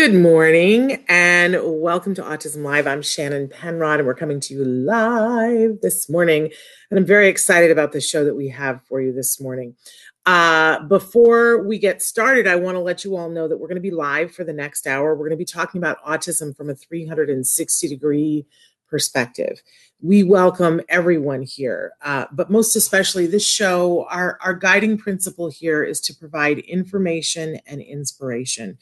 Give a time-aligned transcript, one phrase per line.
[0.00, 2.86] Good morning and welcome to Autism Live.
[2.86, 6.50] I'm Shannon Penrod and we're coming to you live this morning.
[6.90, 9.76] And I'm very excited about the show that we have for you this morning.
[10.24, 13.74] Uh, before we get started, I want to let you all know that we're going
[13.74, 15.14] to be live for the next hour.
[15.14, 18.46] We're going to be talking about autism from a 360 degree
[18.88, 19.60] perspective.
[20.00, 24.06] We welcome everyone here, uh, but most especially this show.
[24.08, 28.78] Our, our guiding principle here is to provide information and inspiration.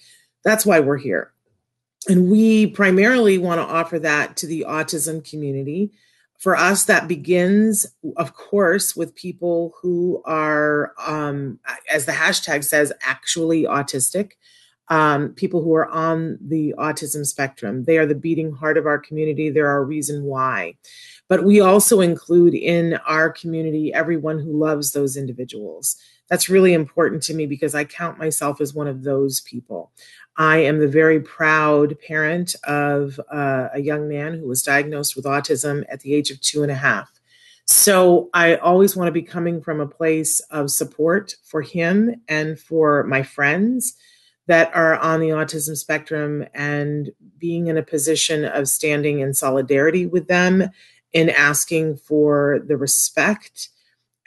[0.48, 1.32] That's why we're here.
[2.09, 5.92] And we primarily want to offer that to the autism community.
[6.38, 7.86] For us, that begins,
[8.16, 11.59] of course, with people who are, um,
[11.91, 14.32] as the hashtag says, actually autistic,
[14.88, 17.84] um, people who are on the autism spectrum.
[17.84, 19.50] They are the beating heart of our community.
[19.50, 20.76] They're our reason why.
[21.28, 25.97] But we also include in our community everyone who loves those individuals.
[26.28, 29.92] That's really important to me because I count myself as one of those people.
[30.38, 35.25] I am the very proud parent of uh, a young man who was diagnosed with
[35.25, 37.10] autism at the age of two and a half.
[37.66, 42.59] So I always want to be coming from a place of support for him and
[42.59, 43.94] for my friends
[44.47, 50.06] that are on the autism spectrum and being in a position of standing in solidarity
[50.06, 50.71] with them
[51.12, 53.71] in asking for the respect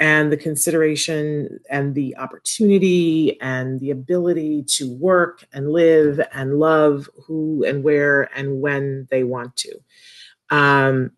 [0.02, 7.08] and the consideration and the opportunity and the ability to work and live and love
[7.24, 9.72] who and where and when they want to.
[10.50, 11.12] Um,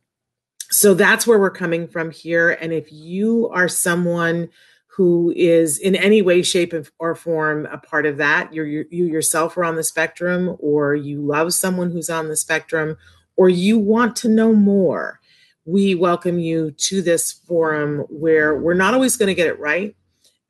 [0.70, 2.50] so that's where we're coming from here.
[2.50, 4.50] And if you are someone
[4.88, 9.56] who is in any way, shape, or form a part of that, you're, you yourself
[9.56, 12.98] are on the spectrum, or you love someone who's on the spectrum,
[13.38, 15.22] or you want to know more
[15.66, 19.96] we welcome you to this forum where we're not always going to get it right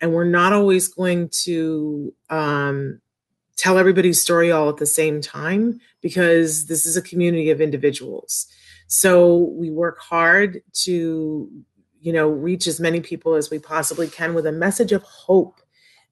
[0.01, 2.99] and we're not always going to um,
[3.55, 8.47] tell everybody's story all at the same time because this is a community of individuals.
[8.87, 11.49] So we work hard to
[12.01, 15.61] you know reach as many people as we possibly can with a message of hope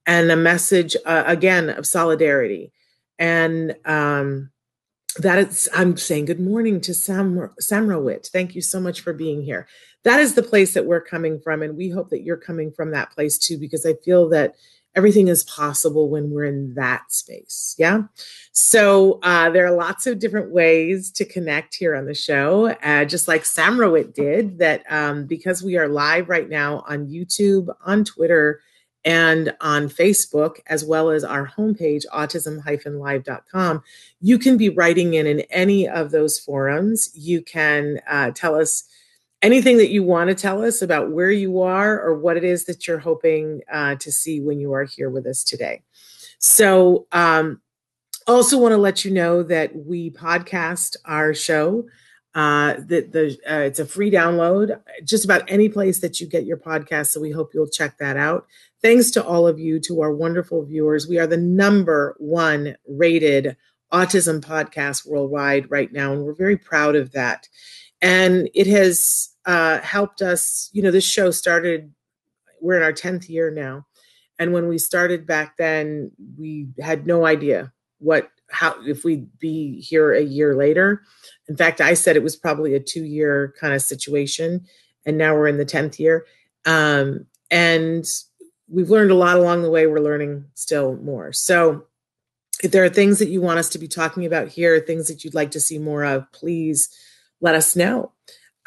[0.05, 2.71] and a message uh, again of solidarity.
[3.19, 4.51] And um,
[5.17, 9.41] that is i'm saying good morning to sam samrawit thank you so much for being
[9.41, 9.67] here.
[10.03, 12.91] That is the place that we're coming from and we hope that you're coming from
[12.91, 14.55] that place too because i feel that
[14.95, 18.03] everything is possible when we're in that space yeah?
[18.53, 23.05] So uh, there are lots of different ways to connect here on the show uh,
[23.05, 28.03] just like samrawit did that um, because we are live right now on youtube on
[28.03, 28.61] twitter
[29.03, 33.83] and on Facebook, as well as our homepage, autism-live.com.
[34.19, 37.09] You can be writing in in any of those forums.
[37.15, 38.83] You can uh, tell us
[39.41, 42.65] anything that you want to tell us about where you are or what it is
[42.65, 45.81] that you're hoping uh, to see when you are here with us today.
[46.37, 47.59] So, um,
[48.27, 51.87] Also, want to let you know that we podcast our show.
[52.33, 56.45] Uh, that the uh, it's a free download just about any place that you get
[56.45, 57.07] your podcast.
[57.07, 58.45] So we hope you'll check that out.
[58.81, 61.07] Thanks to all of you, to our wonderful viewers.
[61.07, 63.55] We are the number one rated
[63.93, 67.47] autism podcast worldwide right now, and we're very proud of that.
[68.01, 70.69] And it has uh, helped us.
[70.73, 71.93] You know, this show started.
[72.59, 73.85] We're in our tenth year now,
[74.39, 79.79] and when we started back then, we had no idea what how if we'd be
[79.79, 81.03] here a year later.
[81.47, 84.65] In fact, I said it was probably a two year kind of situation,
[85.05, 86.25] and now we're in the tenth year.
[86.65, 88.05] Um, and
[88.71, 89.85] we've learned a lot along the way.
[89.85, 91.33] We're learning still more.
[91.33, 91.85] So,
[92.63, 95.23] if there are things that you want us to be talking about here, things that
[95.23, 96.89] you'd like to see more of, please
[97.39, 98.11] let us know.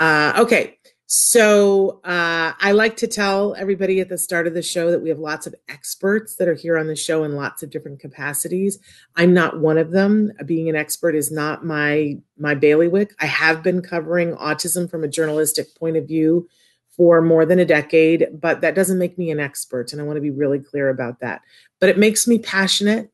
[0.01, 4.91] Uh, okay, so uh, I like to tell everybody at the start of the show
[4.91, 7.71] that we have lots of experts that are here on the show in lots of
[7.71, 8.79] different capacities.
[9.15, 10.33] I'm not one of them.
[10.45, 13.15] Being an expert is not my my bailiwick.
[13.21, 16.49] I have been covering autism from a journalistic point of view
[16.97, 20.17] for more than a decade, but that doesn't make me an expert, and I want
[20.17, 21.43] to be really clear about that.
[21.81, 23.11] But it makes me passionate.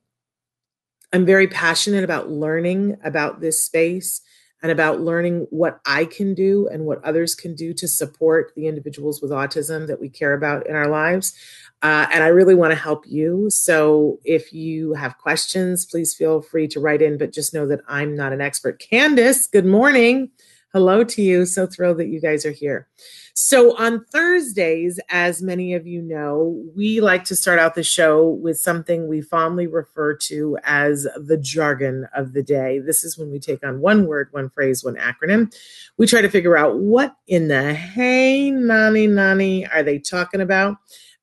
[1.13, 4.21] I'm very passionate about learning about this space
[4.63, 8.67] and about learning what I can do and what others can do to support the
[8.67, 11.35] individuals with autism that we care about in our lives.
[11.83, 13.49] Uh, and I really want to help you.
[13.49, 17.81] So if you have questions, please feel free to write in, but just know that
[17.89, 18.79] I'm not an expert.
[18.79, 20.31] Candace, good morning.
[20.73, 21.47] Hello to you.
[21.47, 22.87] So thrilled that you guys are here.
[23.35, 28.29] So, on Thursdays, as many of you know, we like to start out the show
[28.29, 32.79] with something we fondly refer to as the jargon of the day.
[32.79, 35.53] This is when we take on one word, one phrase, one acronym.
[35.97, 40.77] We try to figure out what in the hey, nani, nani are they talking about?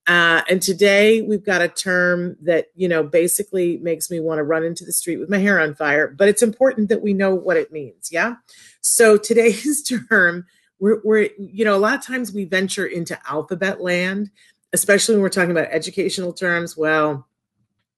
[0.07, 4.43] Uh, and today we've got a term that, you know, basically makes me want to
[4.43, 7.35] run into the street with my hair on fire, but it's important that we know
[7.35, 8.09] what it means.
[8.09, 8.35] Yeah.
[8.87, 10.45] So today's term
[10.79, 14.31] we're, we're you know a lot of times we venture into alphabet land
[14.73, 16.77] especially when we're talking about educational terms.
[16.77, 17.27] Well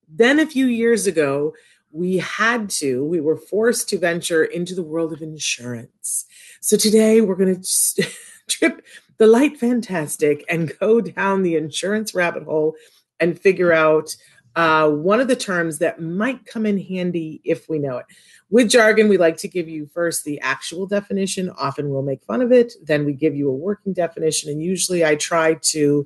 [0.08, 1.54] then a few years ago
[1.92, 6.26] we had to we were forced to venture into the world of insurance.
[6.60, 7.62] So today we're going
[7.96, 8.08] to
[8.48, 8.84] trip
[9.20, 12.76] the light fantastic and go down the insurance rabbit hole
[13.20, 14.16] and figure out
[14.56, 18.06] uh, one of the terms that might come in handy if we know it
[18.50, 21.52] with jargon, we like to give you first the actual definition.
[21.52, 22.74] Often we'll make fun of it.
[22.84, 24.50] Then we give you a working definition.
[24.50, 26.06] And usually I try to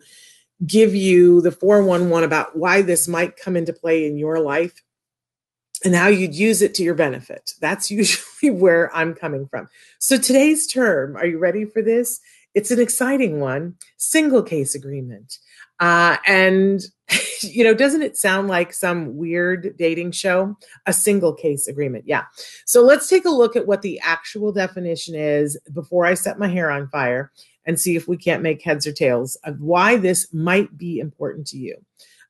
[0.65, 4.81] give you the 411 about why this might come into play in your life
[5.85, 7.51] and how you'd use it to your benefit.
[7.61, 9.69] That's usually where I'm coming from.
[9.99, 12.19] So today's term, are you ready for this?
[12.53, 15.39] It's an exciting one single case agreement.
[15.79, 16.81] Uh, and,
[17.41, 20.57] you know, doesn't it sound like some weird dating show?
[20.85, 22.05] A single case agreement.
[22.07, 22.23] Yeah.
[22.65, 26.47] So let's take a look at what the actual definition is before I set my
[26.47, 27.31] hair on fire
[27.65, 31.47] and see if we can't make heads or tails of why this might be important
[31.47, 31.77] to you.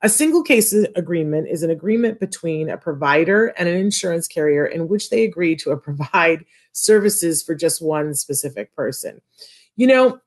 [0.01, 4.89] A single case agreement is an agreement between a provider and an insurance carrier in
[4.89, 9.21] which they agree to provide services for just one specific person.
[9.77, 10.19] You know,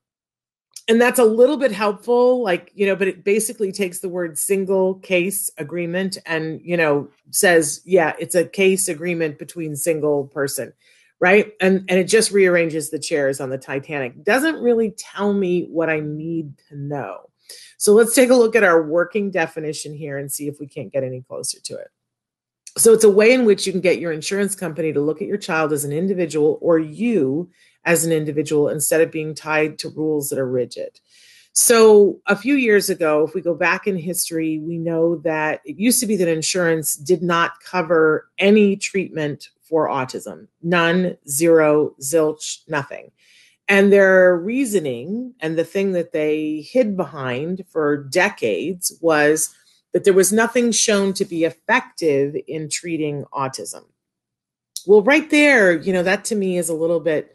[0.89, 4.39] and that's a little bit helpful like you know but it basically takes the word
[4.39, 10.73] single case agreement and you know says yeah it's a case agreement between single person
[11.21, 11.53] right?
[11.61, 14.23] And and it just rearranges the chairs on the titanic.
[14.25, 17.31] Doesn't really tell me what i need to know.
[17.79, 20.93] So let's take a look at our working definition here and see if we can't
[20.93, 21.89] get any closer to it.
[22.79, 25.29] So it's a way in which you can get your insurance company to look at
[25.29, 27.51] your child as an individual or you
[27.87, 31.01] as an individual instead of being tied to rules that are rigid.
[31.53, 35.79] So, a few years ago, if we go back in history, we know that it
[35.79, 42.59] used to be that insurance did not cover any treatment for autism none, zero, zilch,
[42.69, 43.11] nothing.
[43.69, 49.55] And their reasoning and the thing that they hid behind for decades was
[49.93, 53.85] that there was nothing shown to be effective in treating autism.
[54.87, 57.35] Well, right there, you know, that to me is a little bit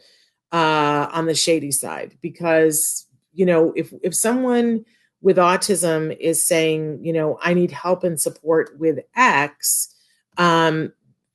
[0.51, 4.85] uh, on the shady side because you know if if someone
[5.21, 9.93] with autism is saying you know i need help and support with x
[10.37, 10.91] um,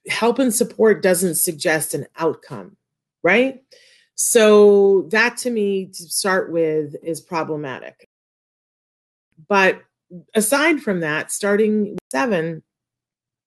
[0.08, 2.76] help and support doesn't suggest an outcome
[3.26, 3.64] right?
[4.14, 8.08] So that to me to start with is problematic.
[9.48, 9.82] But
[10.32, 12.62] aside from that starting seven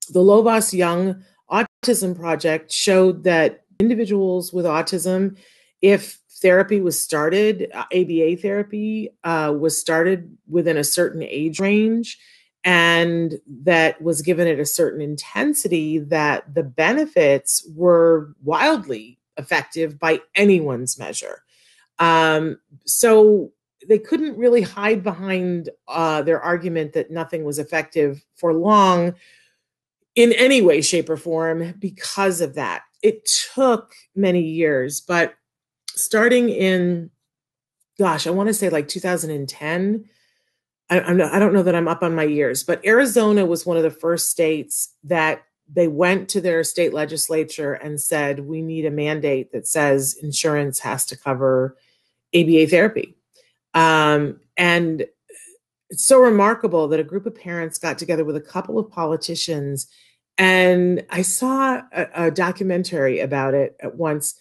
[0.09, 5.37] the Lovaas Young Autism Project showed that individuals with autism
[5.81, 12.17] if therapy was started, ABA uh, therapy uh, was started within a certain age range,
[12.63, 20.19] and that was given at a certain intensity that the benefits were wildly effective by
[20.35, 21.43] anyone's measure.
[21.99, 23.51] Um, so
[23.87, 29.15] they couldn't really hide behind uh, their argument that nothing was effective for long
[30.15, 32.83] in any way, shape, or form because of that.
[33.01, 35.35] It took many years, but
[36.03, 37.09] starting in,
[37.97, 40.05] gosh, I want to say like 2010.
[40.89, 43.65] I, I'm not, I don't know that I'm up on my years, but Arizona was
[43.65, 48.61] one of the first states that they went to their state legislature and said, we
[48.61, 51.77] need a mandate that says insurance has to cover
[52.35, 53.15] ABA therapy.
[53.73, 55.05] Um, and
[55.89, 59.87] it's so remarkable that a group of parents got together with a couple of politicians.
[60.37, 64.39] And I saw a, a documentary about it at once.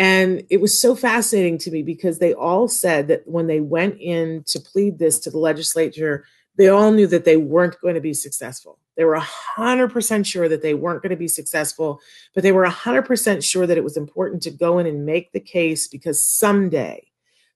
[0.00, 4.00] And it was so fascinating to me because they all said that when they went
[4.00, 6.24] in to plead this to the legislature,
[6.56, 8.78] they all knew that they weren't going to be successful.
[8.96, 12.00] They were 100% sure that they weren't going to be successful,
[12.34, 15.40] but they were 100% sure that it was important to go in and make the
[15.40, 17.06] case because someday,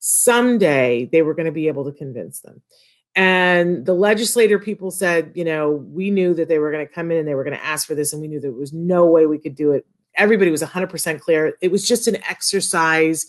[0.01, 2.61] someday they were going to be able to convince them.
[3.17, 7.11] And the legislator people said, you know, we knew that they were going to come
[7.11, 9.07] in and they were going to ask for this, and we knew there was no
[9.07, 9.87] way we could do it.
[10.17, 11.57] Everybody was 100% clear.
[11.61, 13.27] It was just an exercise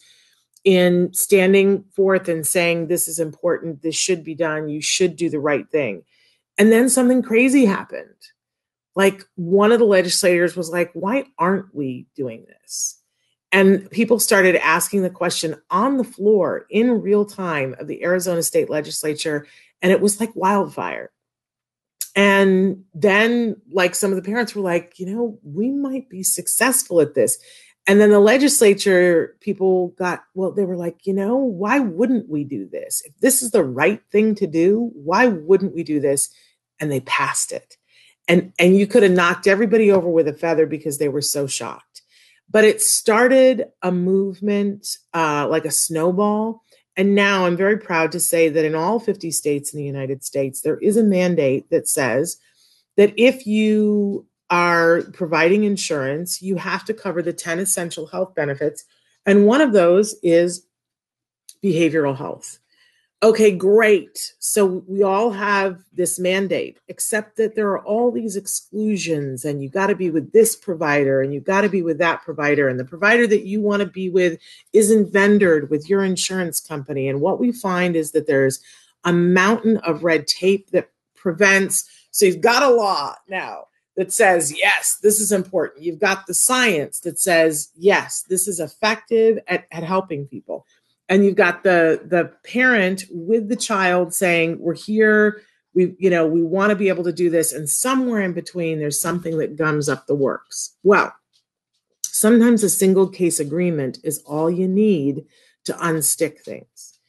[0.64, 5.30] in standing forth and saying, this is important, this should be done, you should do
[5.30, 6.04] the right thing.
[6.58, 8.10] And then something crazy happened.
[8.96, 13.00] Like one of the legislators was like, why aren't we doing this?
[13.52, 18.42] And people started asking the question on the floor in real time of the Arizona
[18.42, 19.48] state legislature.
[19.82, 21.12] And it was like wildfire.
[22.16, 27.02] And then, like, some of the parents were like, you know, we might be successful
[27.02, 27.38] at this.
[27.88, 32.44] And then the legislature people got, well, they were like, you know, why wouldn't we
[32.44, 33.04] do this?
[33.06, 36.30] If this is the right thing to do, why wouldn't we do this?
[36.80, 37.78] And they passed it.
[38.28, 41.46] And, and you could have knocked everybody over with a feather because they were so
[41.46, 42.02] shocked.
[42.50, 46.64] But it started a movement uh, like a snowball.
[46.98, 50.24] And now I'm very proud to say that in all 50 states in the United
[50.24, 52.38] States, there is a mandate that says
[52.96, 58.86] that if you are providing insurance, you have to cover the 10 essential health benefits.
[59.26, 60.66] And one of those is
[61.64, 62.60] behavioral health.
[63.24, 64.34] Okay, great.
[64.40, 69.70] So we all have this mandate, except that there are all these exclusions, and you
[69.70, 72.68] got to be with this provider and you got to be with that provider.
[72.68, 74.38] And the provider that you want to be with
[74.74, 77.08] isn't vendored with your insurance company.
[77.08, 78.60] And what we find is that there's
[79.06, 81.90] a mountain of red tape that prevents.
[82.12, 85.84] So you've got a law now that says, yes, this is important.
[85.84, 90.66] You've got the science that says, yes, this is effective at, at helping people.
[91.08, 95.42] And you've got the the parent with the child saying, we're here,
[95.74, 97.54] we, you know, we want to be able to do this.
[97.54, 100.76] And somewhere in between, there's something that gums up the works.
[100.84, 101.14] Well,
[102.02, 105.26] sometimes a single case agreement is all you need
[105.66, 107.00] to unstick things.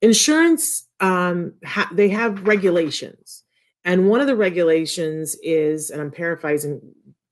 [0.00, 3.44] Insurance, um, ha- they have regulations
[3.84, 6.80] and one of the regulations is, and I'm paraphrasing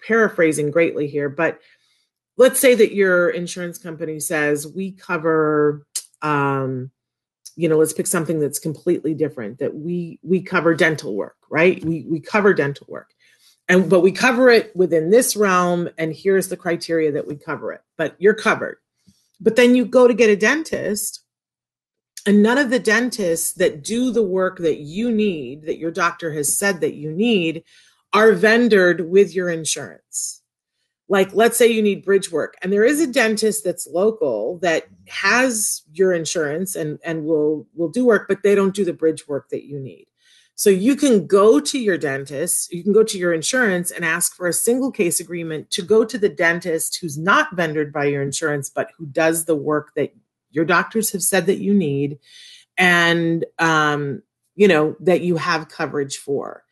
[0.07, 1.61] paraphrasing greatly here, but
[2.37, 5.87] let's say that your insurance company says we cover
[6.23, 6.91] um,
[7.57, 11.85] you know let's pick something that's completely different that we we cover dental work right?
[11.85, 13.11] We we cover dental work.
[13.69, 17.73] And but we cover it within this realm and here's the criteria that we cover
[17.73, 18.79] it but you're covered.
[19.41, 21.21] But then you go to get a dentist
[22.27, 26.33] and none of the dentists that do the work that you need, that your doctor
[26.33, 27.65] has said that you need,
[28.13, 30.42] are vendored with your insurance.
[31.13, 34.85] Like, let's say you need bridge work, and there is a dentist that's local that
[35.09, 39.29] has your insurance and, and will, will do work, but they don't do the bridge
[39.29, 40.07] work that you need.
[40.55, 44.35] So you can go to your dentist, you can go to your insurance and ask
[44.35, 48.23] for a single case agreement to go to the dentist who's not vendored by your
[48.23, 50.15] insurance, but who does the work that
[50.51, 52.19] your doctors have said that you need
[52.79, 54.23] and um,
[54.55, 56.65] you know that you have coverage for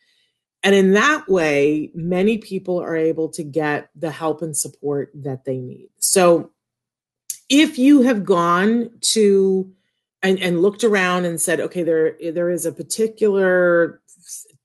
[0.62, 5.44] and in that way many people are able to get the help and support that
[5.44, 5.88] they need.
[5.98, 6.50] So
[7.48, 9.72] if you have gone to
[10.22, 14.00] and, and looked around and said okay there there is a particular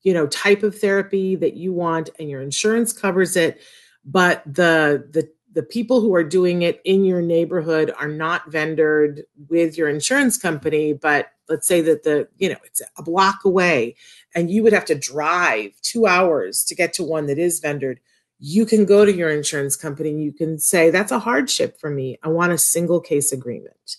[0.03, 3.61] you know type of therapy that you want and your insurance covers it
[4.05, 9.21] but the the the people who are doing it in your neighborhood are not vendored
[9.49, 13.95] with your insurance company but let's say that the you know it's a block away
[14.35, 17.97] and you would have to drive 2 hours to get to one that is vendored
[18.39, 21.89] you can go to your insurance company and you can say that's a hardship for
[21.89, 22.17] me.
[22.23, 23.97] I want a single case agreement.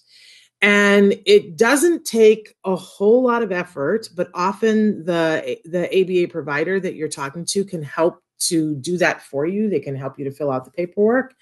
[0.62, 6.80] And it doesn't take a whole lot of effort but often the the aba provider
[6.80, 10.24] that you're talking to can help to do that for you they can help you
[10.24, 11.34] to fill out the paperwork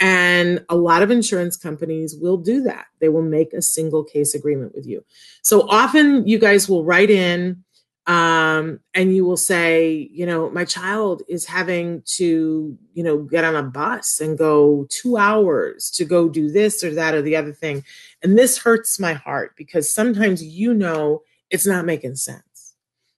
[0.00, 4.34] and a lot of insurance companies will do that they will make a single case
[4.34, 5.04] agreement with you
[5.42, 7.62] so often you guys will write in
[8.06, 13.42] um, and you will say, you know, my child is having to, you know, get
[13.42, 17.34] on a bus and go two hours to go do this or that or the
[17.34, 17.82] other thing.
[18.22, 22.74] And this hurts my heart because sometimes you know it's not making sense,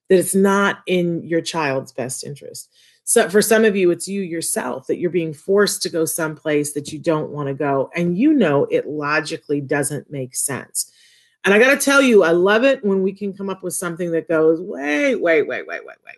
[0.09, 2.71] that it's not in your child's best interest.
[3.09, 6.73] So for some of you, it's you yourself that you're being forced to go someplace
[6.73, 7.89] that you don't want to go.
[7.95, 10.91] And you know it logically doesn't make sense.
[11.43, 13.73] And I got to tell you, I love it when we can come up with
[13.73, 16.17] something that goes, wait, wait, wait, wait, wait, wait,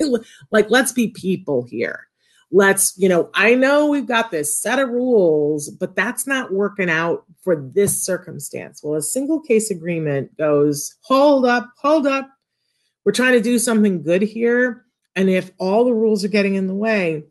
[0.00, 0.20] wait.
[0.50, 2.08] like, let's be people here.
[2.50, 6.90] Let's, you know, I know we've got this set of rules, but that's not working
[6.90, 8.82] out for this circumstance.
[8.82, 12.28] Well, a single case agreement goes, hold up, hold up.
[13.04, 14.85] We're trying to do something good here.
[15.16, 17.24] And if all the rules are getting in the way,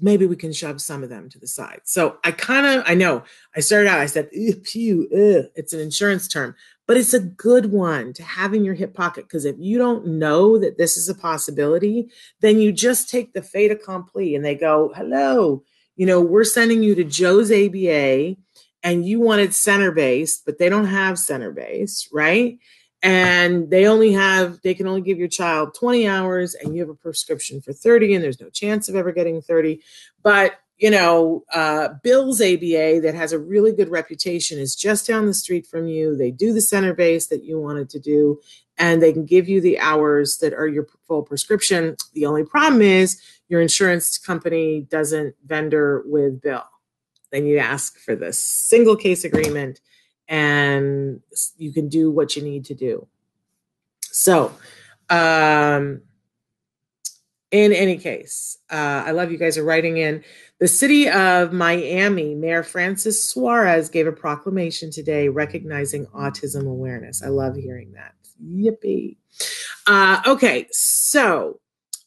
[0.00, 1.80] maybe we can shove some of them to the side.
[1.84, 3.22] So I kind of, I know
[3.54, 4.30] I started out, I said,
[4.64, 5.50] pew, ugh.
[5.54, 6.56] it's an insurance term,
[6.86, 9.26] but it's a good one to have in your hip pocket.
[9.26, 13.42] Because if you don't know that this is a possibility, then you just take the
[13.42, 15.62] fait accompli and they go, hello,
[15.96, 18.36] you know, we're sending you to Joe's ABA
[18.82, 22.58] and you wanted center based, but they don't have center based, right?
[23.04, 26.88] And they only have they can only give your child 20 hours and you have
[26.88, 29.80] a prescription for 30 and there's no chance of ever getting 30
[30.22, 35.26] but you know uh, bill's aba that has a really good reputation is just down
[35.26, 36.16] the street from you.
[36.16, 38.40] They do the center base that you wanted to do
[38.78, 41.96] and they can give you the hours that are your full prescription.
[42.14, 46.64] The only problem is your insurance company doesn't vendor with bill.
[47.30, 49.80] Then you ask for the single case agreement
[50.28, 51.20] and
[51.56, 53.06] you can do what you need to do.
[54.00, 54.52] So,
[55.10, 56.02] um,
[57.50, 60.24] in any case, uh, I love you guys are writing in.
[60.58, 67.22] The city of Miami, Mayor Francis Suarez gave a proclamation today recognizing autism awareness.
[67.22, 68.14] I love hearing that.
[68.44, 69.16] Yippee.
[69.86, 71.60] Uh, okay, so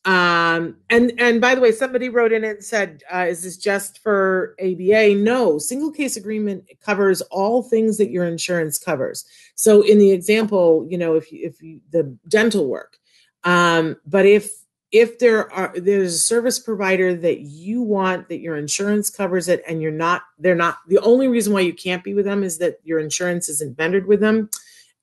[0.08, 4.00] um, and and by the way, somebody wrote in and said, uh, "Is this just
[4.00, 9.26] for ABA?" No, single case agreement covers all things that your insurance covers.
[9.56, 12.98] So in the example, you know, if you, if you, the dental work,
[13.44, 14.50] um, but if
[14.94, 19.62] if there are there's a service provider that you want that your insurance covers it
[19.68, 22.60] and you're not they're not the only reason why you can't be with them is
[22.60, 24.50] that your insurance isn't vended with them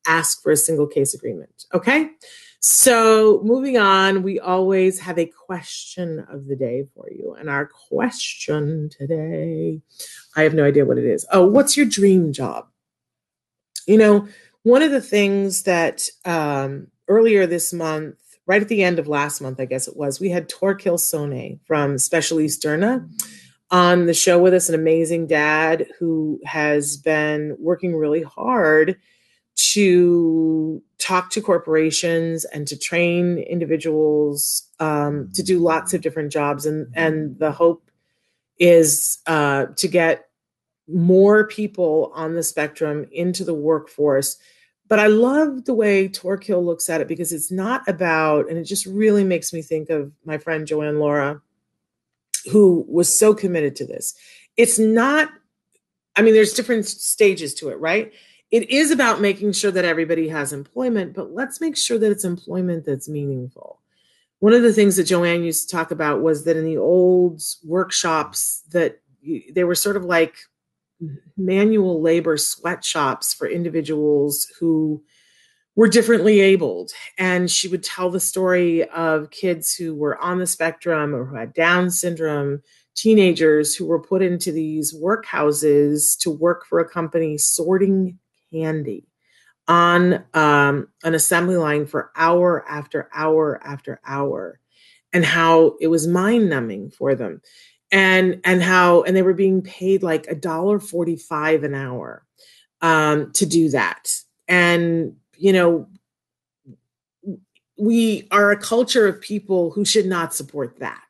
[0.07, 2.09] ask for a single case agreement okay
[2.67, 7.37] so, moving on, we always have a question of the day for you.
[7.39, 9.83] And our question today,
[10.35, 11.27] I have no idea what it is.
[11.31, 12.67] Oh, what's your dream job?
[13.87, 14.29] You know,
[14.63, 19.43] one of the things that um, earlier this month, right at the end of last
[19.43, 23.11] month, I guess it was, we had Thorkil Sonne from Specialisterne
[23.71, 28.97] on the show with us, an amazing dad who has been working really hard
[29.57, 36.67] to talk to corporations and to train individuals um, to do lots of different jobs.
[36.67, 37.91] And and the hope
[38.59, 40.29] is uh, to get
[40.89, 44.37] more people on the spectrum into the workforce.
[44.87, 48.65] But i love the way thorkil looks at it because it's not about and it
[48.65, 51.41] just really makes me think of my friend joanne lara
[52.53, 54.15] who was so committed to this.
[54.57, 55.31] It's not
[56.17, 58.13] i mean there's different stages to it right
[58.55, 62.23] it is about making sure that everybody has employment, but let's make sure that it's
[62.23, 63.81] employment that's meaningful.
[64.39, 67.43] One of the things that Joanne used to talk about was that in the old
[67.65, 69.01] workshops that
[69.53, 70.37] they were sort of like
[71.37, 75.03] manual labor sweatshops for individuals who
[75.75, 76.93] were differently abled.
[77.19, 81.35] And she would tell the story of kids who were on the spectrum or who
[81.35, 82.63] had Down syndrome,
[82.95, 88.21] teenagers who were put into these workhouses to work for a company sorting
[88.55, 89.07] candy
[89.67, 94.61] on um, an assembly line for hour after hour after hour
[95.13, 97.41] and how it was mind numbing for them
[97.91, 102.27] and and how and they were being paid like a dollar 45 an hour
[102.83, 104.13] um, to do that.
[104.49, 105.89] And you know
[107.77, 111.01] we are a culture of people who should not support that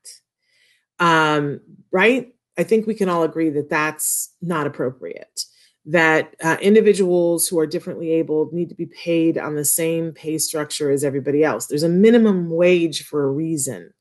[0.98, 2.34] um, right?
[2.56, 5.44] I think we can all agree that that's not appropriate
[5.86, 10.38] that uh, individuals who are differently abled need to be paid on the same pay
[10.38, 11.66] structure as everybody else.
[11.66, 13.92] There's a minimum wage for a reason.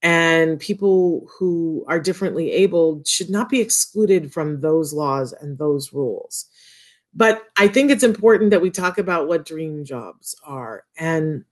[0.00, 5.92] And people who are differently abled should not be excluded from those laws and those
[5.92, 6.46] rules.
[7.14, 10.84] But I think it's important that we talk about what dream jobs are.
[10.96, 11.44] And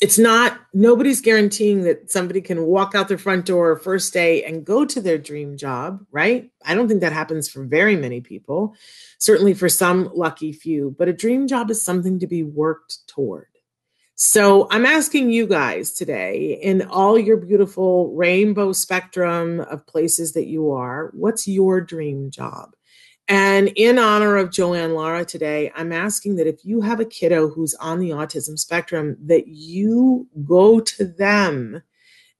[0.00, 4.64] it's not, nobody's guaranteeing that somebody can walk out their front door first day and
[4.64, 6.50] go to their dream job, right?
[6.64, 8.74] I don't think that happens for very many people,
[9.18, 10.94] certainly for some lucky few.
[10.98, 13.46] But a dream job is something to be worked toward.
[14.18, 20.46] So I'm asking you guys today, in all your beautiful rainbow spectrum of places that
[20.46, 22.75] you are, what's your dream job?
[23.28, 27.48] And in honor of Joanne Lara today, I'm asking that if you have a kiddo
[27.48, 31.82] who's on the autism spectrum, that you go to them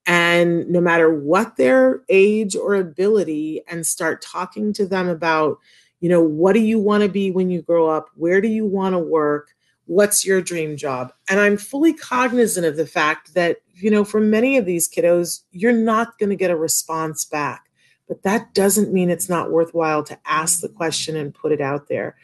[0.06, 5.58] and no matter what their age or ability, and start talking to them about,
[6.00, 8.10] you know, what do you want to be when you grow up?
[8.14, 9.54] Where do you want to work?
[9.86, 11.12] What's your dream job?
[11.28, 15.42] And I'm fully cognizant of the fact that, you know, for many of these kiddos,
[15.50, 17.65] you're not going to get a response back
[18.08, 21.88] but that doesn't mean it's not worthwhile to ask the question and put it out
[21.88, 22.16] there.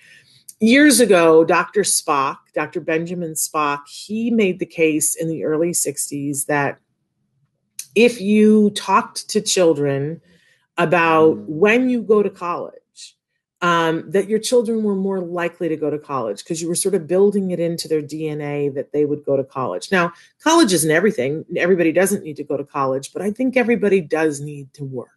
[0.61, 1.81] Years ago, Dr.
[1.81, 2.81] Spock, Dr.
[2.81, 6.79] Benjamin Spock, he made the case in the early 60s that
[7.95, 10.21] if you talked to children
[10.79, 11.47] about mm.
[11.47, 12.77] when you go to college,
[13.61, 16.95] um, that your children were more likely to go to college because you were sort
[16.95, 19.91] of building it into their DNA that they would go to college.
[19.93, 21.45] Now, college isn't everything.
[21.57, 25.11] Everybody doesn't need to go to college, but I think everybody does need to work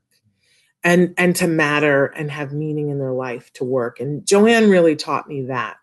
[0.86, 4.00] and and to matter and have meaning in their life to work.
[4.00, 5.78] And joanne really taught me that.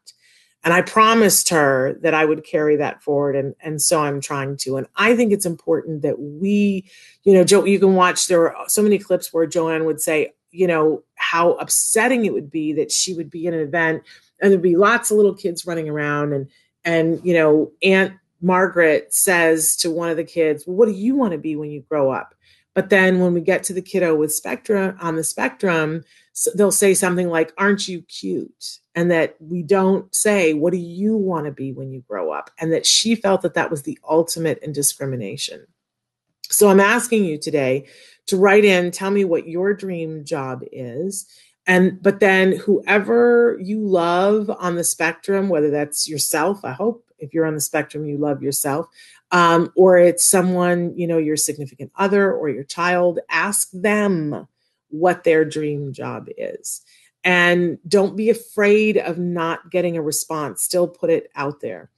[0.65, 4.57] And i promised her that i would carry that forward and and so i'm trying
[4.59, 4.79] to.
[4.79, 6.88] And i think it's important that we
[7.25, 10.33] you know joe you can watch there are so many clips where joanne would say
[10.53, 14.03] you know how upsetting it would be that she would be in an event
[14.41, 16.33] and there'd be lots of little kids running around.
[16.33, 16.49] And
[16.85, 21.15] and you know aunt margaret says to one of the kids well what do you
[21.15, 22.35] want to be when you grow up
[22.75, 26.73] but then when we get to the kiddo with spectrum on the spectrum, so they'll
[26.73, 28.79] say something like, Aren't you cute?
[28.95, 32.51] And that we don't say, What do you want to be when you grow up?
[32.59, 35.67] And that she felt that that was the ultimate in discrimination.
[36.49, 37.87] So I'm asking you today
[38.27, 41.27] to write in, tell me what your dream job is.
[41.67, 47.33] And but then whoever you love on the spectrum, whether that's yourself, I hope if
[47.33, 48.89] you're on the spectrum, you love yourself
[49.33, 54.47] um, or it's someone, you know, your significant other or your child, ask them
[54.91, 56.83] what their dream job is.
[57.25, 60.63] And don't be afraid of not getting a response.
[60.63, 61.89] Still put it out there.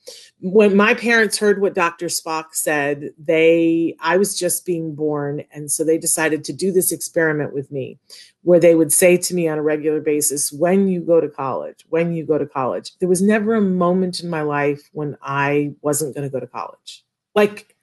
[0.40, 2.06] When my parents heard what Dr.
[2.06, 6.92] Spock said, they I was just being born, and so they decided to do this
[6.92, 7.98] experiment with me,
[8.42, 11.86] where they would say to me on a regular basis, "When you go to college,
[11.88, 15.74] when you go to college." There was never a moment in my life when I
[15.80, 17.02] wasn't going to go to college.
[17.34, 17.74] Like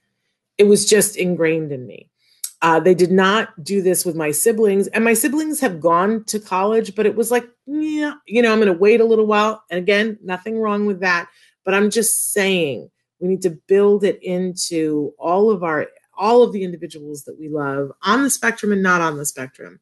[0.59, 2.10] it was just ingrained in me.
[2.61, 6.39] Uh, they did not do this with my siblings, and my siblings have gone to
[6.39, 9.63] college, but it was like, yeah, you know, I'm going to wait a little while.
[9.71, 11.27] And again, nothing wrong with that,
[11.65, 16.53] but I'm just saying we need to build it into all of our all of
[16.53, 19.79] the individuals that we love on the spectrum and not on the spectrum.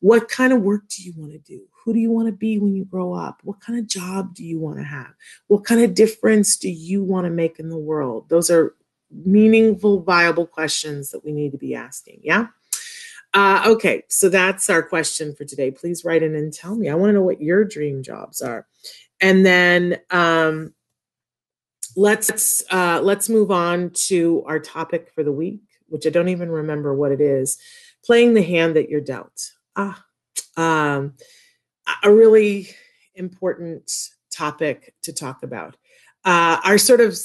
[0.00, 1.60] What kind of work do you want to do?
[1.84, 3.40] Who do you want to be when you grow up?
[3.44, 5.12] What kind of job do you want to have?
[5.48, 8.28] What kind of difference do you want to make in the world?
[8.28, 8.74] Those are
[9.12, 12.20] meaningful, viable questions that we need to be asking.
[12.22, 12.46] Yeah.
[13.34, 15.70] Uh, okay, so that's our question for today.
[15.70, 16.88] Please write in and tell me.
[16.88, 18.66] I want to know what your dream jobs are,
[19.22, 20.74] and then um,
[21.96, 26.50] let's uh, let's move on to our topic for the week, which I don't even
[26.50, 27.56] remember what it is.
[28.04, 29.52] Playing the hand that you're dealt.
[29.76, 30.04] Ah,
[30.58, 31.14] um,
[32.02, 32.68] a really
[33.14, 33.90] important
[34.30, 35.76] topic to talk about.
[36.24, 37.16] Uh, our sort of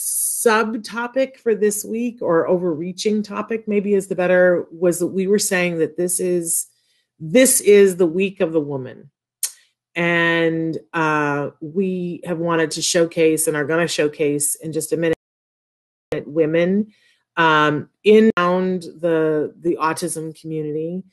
[0.48, 5.40] subtopic for this week or overreaching topic maybe is the better was that we were
[5.40, 6.68] saying that this is
[7.20, 9.10] this is the week of the woman
[9.96, 14.98] and uh, we have wanted to showcase and are going to showcase in just a
[14.98, 15.18] minute
[16.26, 16.94] women
[17.36, 21.04] um, in around the the autism community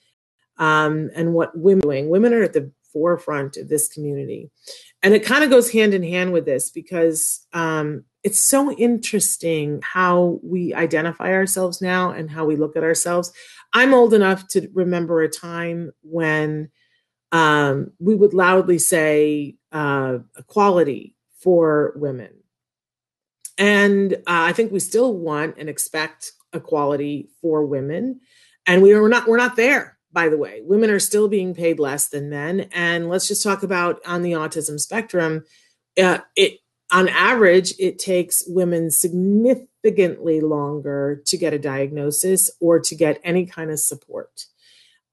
[0.59, 2.09] um, and what women doing.
[2.09, 4.51] Women are at the forefront of this community.
[5.03, 9.81] And it kind of goes hand in hand with this because um, it's so interesting
[9.83, 13.33] how we identify ourselves now and how we look at ourselves.
[13.75, 16.71] I'm old enough to remember a time when
[17.33, 22.33] um, we would loudly say uh, equality for women.
[23.59, 28.21] And uh, I think we still want and expect equality for women.
[28.67, 30.63] And we are not, we're not there by the way.
[30.63, 32.69] Women are still being paid less than men.
[32.73, 35.45] And let's just talk about on the autism spectrum.
[36.01, 36.61] Uh, it
[36.95, 43.47] on average, it takes women significantly longer to get a diagnosis or to get any
[43.47, 44.47] kind of support.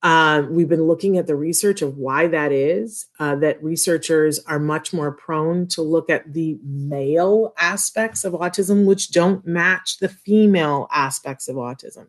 [0.03, 4.59] Uh, we've been looking at the research of why that is, uh, that researchers are
[4.59, 10.09] much more prone to look at the male aspects of autism, which don't match the
[10.09, 12.07] female aspects of autism.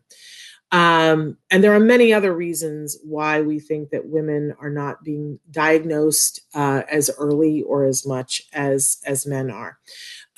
[0.73, 5.39] Um, and there are many other reasons why we think that women are not being
[5.51, 9.77] diagnosed uh, as early or as much as as men are.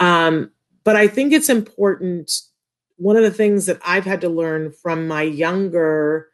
[0.01, 0.51] Um,
[0.83, 2.31] but I think it's important.
[2.97, 6.27] One of the things that I've had to learn from my younger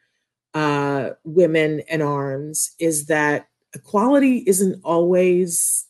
[0.55, 5.85] uh, women in arms is that equality isn't always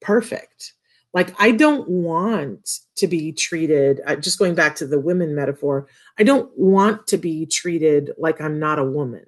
[0.00, 0.74] perfect.
[1.14, 5.86] Like, I don't want to be treated, uh, just going back to the women metaphor,
[6.18, 9.26] I don't want to be treated like I'm not a woman.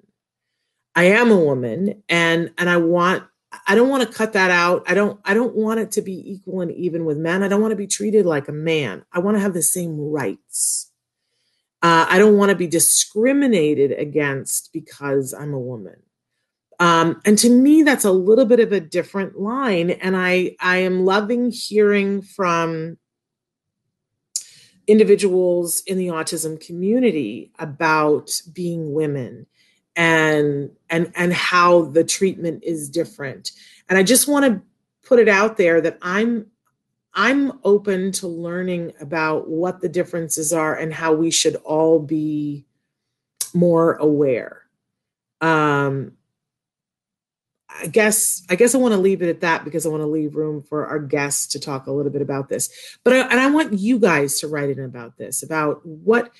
[0.95, 3.23] I am a woman and and I want
[3.67, 4.83] I don't want to cut that out.
[4.87, 7.43] I don't I don't want it to be equal and even with men.
[7.43, 9.03] I don't want to be treated like a man.
[9.11, 10.91] I want to have the same rights.
[11.81, 15.97] Uh, I don't want to be discriminated against because I'm a woman.
[16.79, 19.91] Um, and to me, that's a little bit of a different line.
[19.91, 22.97] And I I am loving hearing from
[24.87, 29.47] individuals in the autism community about being women
[29.95, 33.51] and and and how the treatment is different
[33.89, 34.61] and i just want to
[35.07, 36.45] put it out there that i'm
[37.13, 42.65] i'm open to learning about what the differences are and how we should all be
[43.53, 44.63] more aware
[45.41, 46.11] um
[47.81, 50.07] I guess I guess I want to leave it at that because I want to
[50.07, 52.69] leave room for our guests to talk a little bit about this.
[53.03, 56.31] But I, and I want you guys to write in about this about what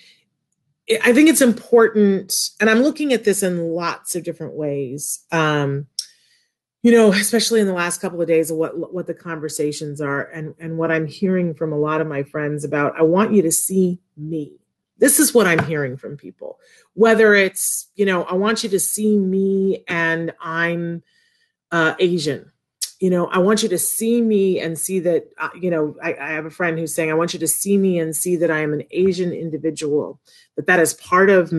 [1.03, 5.25] I think it's important, and I'm looking at this in lots of different ways.
[5.31, 5.87] Um,
[6.83, 10.21] you know, especially in the last couple of days of what what the conversations are,
[10.21, 12.97] and and what I'm hearing from a lot of my friends about.
[12.97, 14.59] I want you to see me.
[14.97, 16.59] This is what I'm hearing from people.
[16.93, 21.01] Whether it's you know, I want you to see me, and I'm
[21.71, 22.51] uh, Asian
[22.99, 26.13] you know, I want you to see me and see that, uh, you know, I,
[26.13, 28.49] I, have a friend who's saying, I want you to see me and see that
[28.49, 30.19] I am an Asian individual,
[30.55, 31.53] that that is part of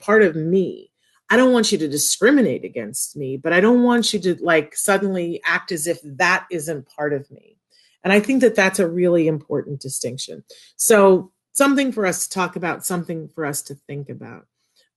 [0.00, 0.90] part of me.
[1.30, 4.76] I don't want you to discriminate against me, but I don't want you to like
[4.76, 7.58] suddenly act as if that isn't part of me.
[8.04, 10.44] And I think that that's a really important distinction.
[10.76, 14.46] So something for us to talk about, something for us to think about.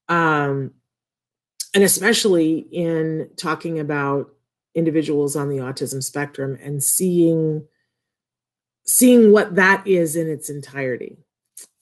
[0.08, 0.72] Um,
[1.74, 4.30] and especially in talking about
[4.74, 7.66] individuals on the autism spectrum and seeing
[8.86, 11.18] seeing what that is in its entirety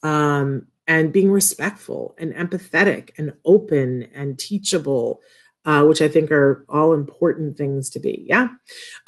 [0.03, 5.21] um, and being respectful and empathetic and open and teachable
[5.65, 8.49] uh, which i think are all important things to be yeah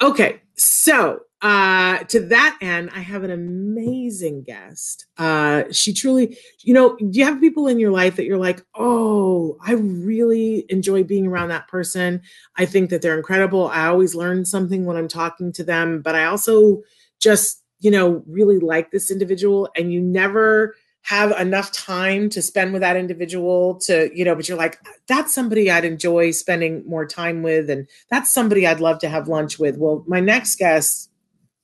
[0.01, 5.07] okay so uh, to that end, I have an amazing guest.
[5.17, 8.63] Uh, she truly, you know, do you have people in your life that you're like,
[8.75, 12.21] oh, I really enjoy being around that person?
[12.57, 13.69] I think that they're incredible.
[13.69, 16.83] I always learn something when I'm talking to them, but I also
[17.19, 22.73] just, you know, really like this individual, and you never have enough time to spend
[22.73, 27.07] with that individual to you know but you're like that's somebody i'd enjoy spending more
[27.07, 31.09] time with and that's somebody i'd love to have lunch with well my next guest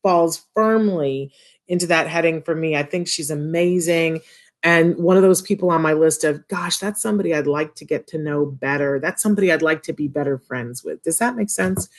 [0.01, 1.31] falls firmly
[1.67, 2.75] into that heading for me.
[2.75, 4.21] I think she's amazing.
[4.63, 7.85] And one of those people on my list of, gosh, that's somebody I'd like to
[7.85, 8.99] get to know better.
[8.99, 11.01] That's somebody I'd like to be better friends with.
[11.03, 11.89] Does that make sense?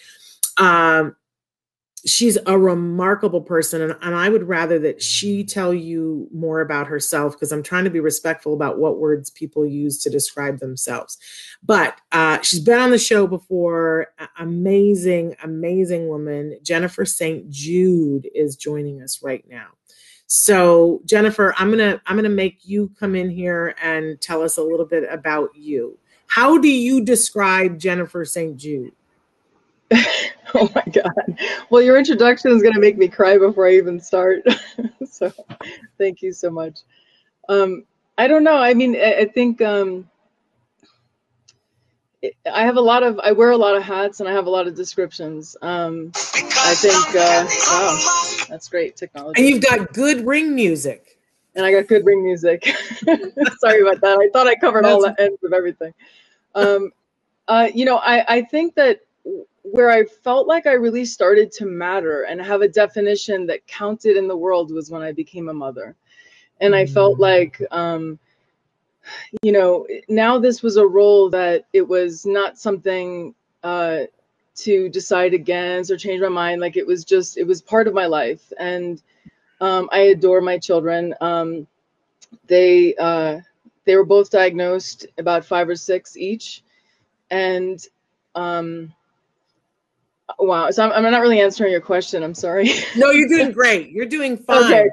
[0.57, 1.17] Um,
[2.07, 6.87] she's a remarkable person and, and, i would rather that she tell you more about
[6.87, 11.19] herself because i'm trying to be respectful about what words people use to describe themselves.
[11.63, 14.09] But uh, she's been on the show before
[14.39, 16.59] amazing amazing woman.
[16.63, 19.69] Jennifer st jude is joining us right now.
[20.27, 24.63] So jennifer i'm gonna i'm gonna make you come in here and tell us a
[24.63, 25.99] little bit about you.
[26.27, 28.93] How do you describe jennifer st jude
[30.55, 31.39] oh my god
[31.71, 34.43] well your introduction is going to make me cry before i even start
[35.11, 35.33] so
[35.97, 36.81] thank you so much
[37.49, 37.85] um,
[38.19, 40.09] i don't know i mean i, I think um,
[42.53, 44.51] I have a lot of I wear a lot of hats and I have a
[44.51, 45.57] lot of descriptions.
[45.63, 49.41] Um, I think uh, wow, that's great technology.
[49.41, 51.19] And you've got good ring music.
[51.55, 52.65] And I got good ring music.
[53.59, 54.19] Sorry about that.
[54.21, 55.95] I thought I covered that's all the ends of everything.
[56.55, 56.91] Um,
[57.47, 59.01] uh, you know, I I think that
[59.73, 64.17] where I felt like I really started to matter and have a definition that counted
[64.17, 65.97] in the world was when I became a mother.
[66.61, 67.21] And I felt mm.
[67.21, 68.19] like, um,
[69.43, 74.01] you know, now this was a role that it was not something uh,
[74.57, 76.61] to decide against or change my mind.
[76.61, 78.53] Like it was just, it was part of my life.
[78.59, 79.03] And
[79.61, 81.15] um, I adore my children.
[81.21, 81.67] Um,
[82.47, 83.41] they, uh,
[83.85, 86.63] they were both diagnosed about five or six each
[87.31, 87.85] and
[88.35, 88.93] um,
[90.39, 92.23] wow, so I'm, I'm not really answering your question.
[92.23, 92.71] I'm sorry.
[92.97, 93.91] No, you're doing great.
[93.91, 94.65] You're doing fine.
[94.65, 94.89] okay,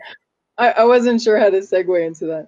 [0.57, 2.47] I, I wasn't sure how to segue into that.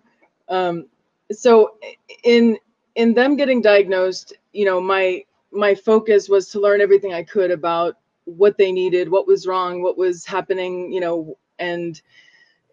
[0.49, 0.87] Um,
[1.31, 1.75] so
[2.23, 2.57] in
[2.95, 7.51] in them getting diagnosed, you know, my my focus was to learn everything I could
[7.51, 12.01] about what they needed, what was wrong, what was happening, you know, and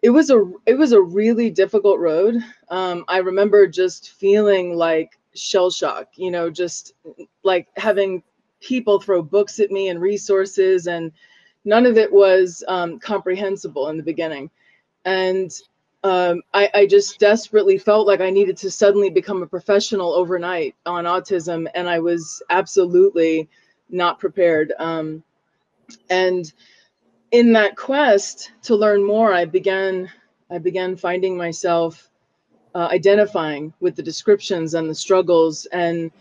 [0.01, 2.35] it was a it was a really difficult road.
[2.69, 6.93] Um, I remember just feeling like shell shock, you know, just
[7.43, 8.23] like having
[8.65, 11.11] people throw books at me and resources, and
[11.63, 14.49] none of it was um, comprehensible in the beginning.
[15.05, 15.51] And
[16.03, 20.75] um, I, I, just desperately felt like I needed to suddenly become a professional overnight
[20.85, 23.49] on autism, and I was absolutely
[23.89, 24.73] not prepared.
[24.77, 25.23] Um,
[26.09, 26.51] and
[27.31, 30.09] in that quest to learn more, I began
[30.51, 32.11] I began finding myself
[32.75, 36.11] uh, identifying with the descriptions and the struggles, and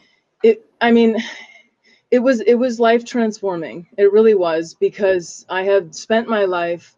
[0.42, 0.64] it.
[0.80, 1.22] I mean,
[2.14, 3.88] it was it was life transforming.
[3.98, 6.96] It really was because I had spent my life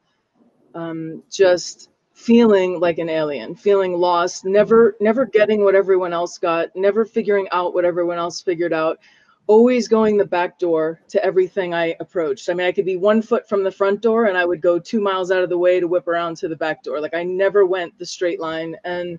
[0.75, 6.69] um, just feeling like an alien, feeling lost, never never getting what everyone else got,
[6.77, 8.99] never figuring out what everyone else figured out,
[9.47, 12.51] always going the back door to everything I approached.
[12.51, 14.79] I mean, I could be one foot from the front door and I would go
[14.79, 17.01] two miles out of the way to whip around to the back door.
[17.01, 19.19] Like I never went the straight line and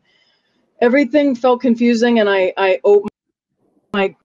[0.80, 3.10] everything felt confusing and I I opened
[3.94, 4.16] my my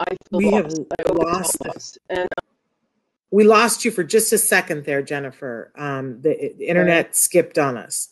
[0.00, 0.78] I we lost.
[0.98, 1.98] have lost, lost.
[2.08, 2.28] and
[3.30, 5.72] we lost you for just a second there, Jennifer.
[5.76, 7.16] Um, the, the internet right.
[7.16, 8.08] skipped on us.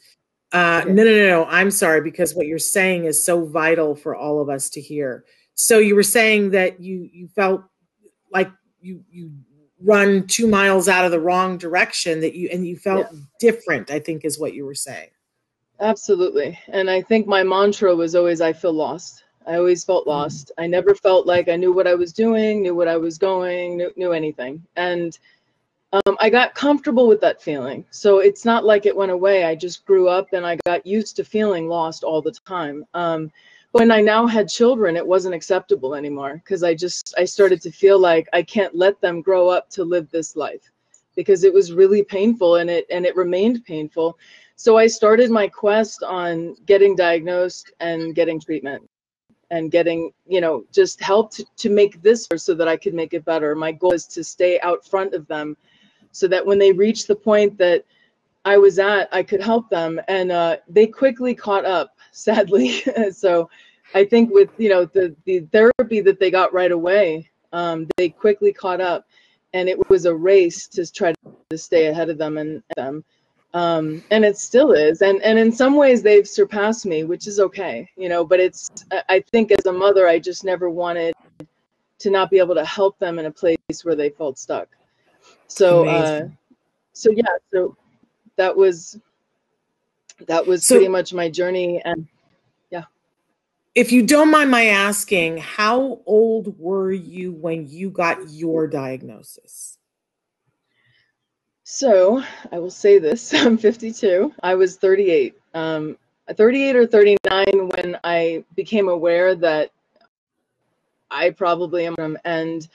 [0.53, 1.45] Uh, no, no, no, no.
[1.47, 5.25] I'm sorry because what you're saying is so vital for all of us to hear.
[5.55, 7.63] So you were saying that you you felt
[8.33, 9.33] like you you
[9.81, 13.19] run two miles out of the wrong direction that you and you felt yeah.
[13.41, 13.91] different.
[13.91, 15.09] I think is what you were saying.
[15.81, 20.53] Absolutely, and I think my mantra was always "I feel lost." I always felt lost.
[20.59, 23.79] I never felt like I knew what I was doing, knew what I was going,
[23.79, 24.63] knew, knew anything.
[24.77, 25.19] And
[25.95, 27.87] um, I got comfortable with that feeling.
[27.91, 29.45] So it's not like it went away.
[29.45, 32.85] I just grew up and I got used to feeling lost all the time.
[32.93, 33.33] Um,
[33.73, 37.71] when I now had children, it wasn't acceptable anymore because I just I started to
[37.71, 40.71] feel like I can't let them grow up to live this life
[41.17, 44.19] because it was really painful and it and it remained painful.
[44.57, 48.89] So I started my quest on getting diagnosed and getting treatment
[49.51, 53.15] and getting you know just help to, to make this so that i could make
[53.15, 53.55] it better.
[53.55, 55.57] My goal is to stay out front of them
[56.13, 57.85] so that when they reach the point that
[58.45, 60.01] i was at i could help them.
[60.09, 62.83] And uh, they quickly caught up sadly.
[63.13, 63.51] So
[63.95, 68.09] i think with you know the the therapy that they got right away um, they
[68.09, 69.07] quickly caught up.
[69.55, 71.15] And it was a race to try
[71.51, 73.05] to stay ahead of them and them
[73.55, 75.03] um, and it still is.
[75.03, 78.69] And and in some ways they've surpassed me which is okay you know but it's
[79.09, 81.15] i think as a mother i just never wanted
[81.99, 84.69] to not be able to help them in a place where they felt stuck.
[85.49, 86.29] So uh,
[86.93, 87.77] so yeah so
[88.37, 88.99] that was
[90.27, 92.07] that was so, pretty much my journey and
[92.71, 92.85] yeah.
[93.75, 99.78] If you don't mind my asking how old were you when you got your diagnosis
[101.71, 104.33] so I will say this: I'm 52.
[104.43, 105.35] I was 38.
[105.53, 105.99] Um,
[106.35, 107.19] 38 or 39
[107.69, 109.71] when I became aware that
[111.11, 112.17] I probably am.
[112.25, 112.67] And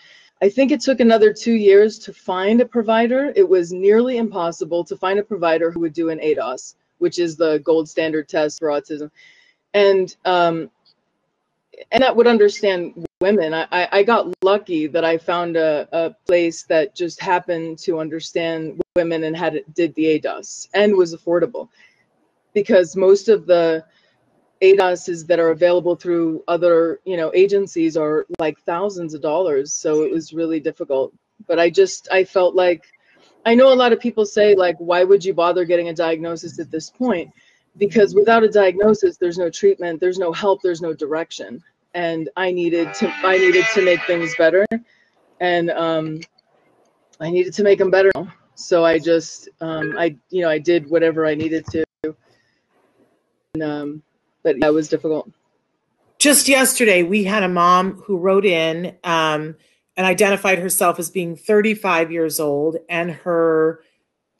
[0.43, 3.33] I think it took another two years to find a provider.
[3.35, 7.35] It was nearly impossible to find a provider who would do an ADOS, which is
[7.35, 9.09] the gold standard test for autism.
[9.73, 10.69] And um,
[11.91, 13.53] and that would understand women.
[13.53, 18.81] I, I got lucky that I found a, a place that just happened to understand
[18.95, 21.69] women and had did the ADOS and was affordable,
[22.53, 23.83] because most of the
[24.61, 29.73] ADOSs that are available through other you know agencies are like thousands of dollars.
[29.73, 31.13] So it was really difficult.
[31.47, 32.85] But I just I felt like
[33.45, 36.59] I know a lot of people say like why would you bother getting a diagnosis
[36.59, 37.31] at this point?
[37.77, 41.61] Because without a diagnosis there's no treatment there's no help there's no direction.
[41.93, 44.65] And i needed to i needed to make things better.
[45.39, 46.19] And um
[47.19, 48.11] i needed to make them better.
[48.55, 51.83] So i just um i you know i did whatever i needed to.
[53.53, 54.03] And, um
[54.43, 55.29] but that was difficult.
[56.19, 59.55] Just yesterday we had a mom who wrote in um
[59.95, 63.83] and identified herself as being 35 years old and her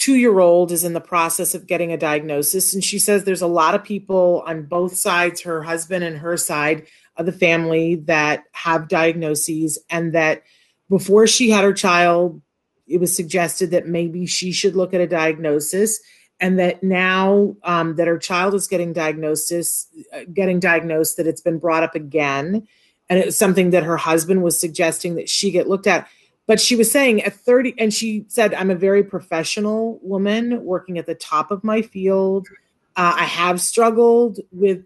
[0.03, 2.73] two year old is in the process of getting a diagnosis.
[2.73, 6.35] And she says there's a lot of people on both sides, her husband and her
[6.35, 10.43] side of the family, that have diagnoses, and that
[10.89, 12.41] before she had her child,
[12.85, 16.01] it was suggested that maybe she should look at a diagnosis.
[16.43, 21.39] and that now um, that her child is getting diagnosis, uh, getting diagnosed, that it's
[21.39, 22.67] been brought up again,
[23.07, 26.09] and it's something that her husband was suggesting that she get looked at.
[26.45, 30.97] But she was saying at 30, and she said, I'm a very professional woman working
[30.97, 32.47] at the top of my field.
[32.95, 34.85] Uh, I have struggled with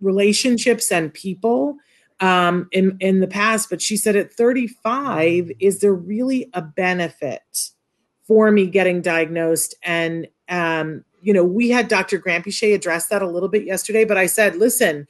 [0.00, 1.76] relationships and people
[2.20, 7.70] um, in, in the past, but she said at 35, is there really a benefit
[8.26, 9.74] for me getting diagnosed?
[9.82, 12.18] And, um, you know, we had Dr.
[12.18, 15.06] Granpeesheh address that a little bit yesterday, but I said, listen,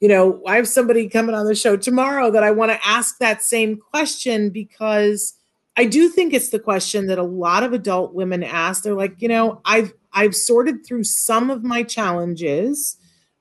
[0.00, 3.18] you know, I have somebody coming on the show tomorrow that I want to ask
[3.18, 5.34] that same question because
[5.76, 8.82] I do think it's the question that a lot of adult women ask.
[8.82, 12.96] They're like, you know, I've I've sorted through some of my challenges.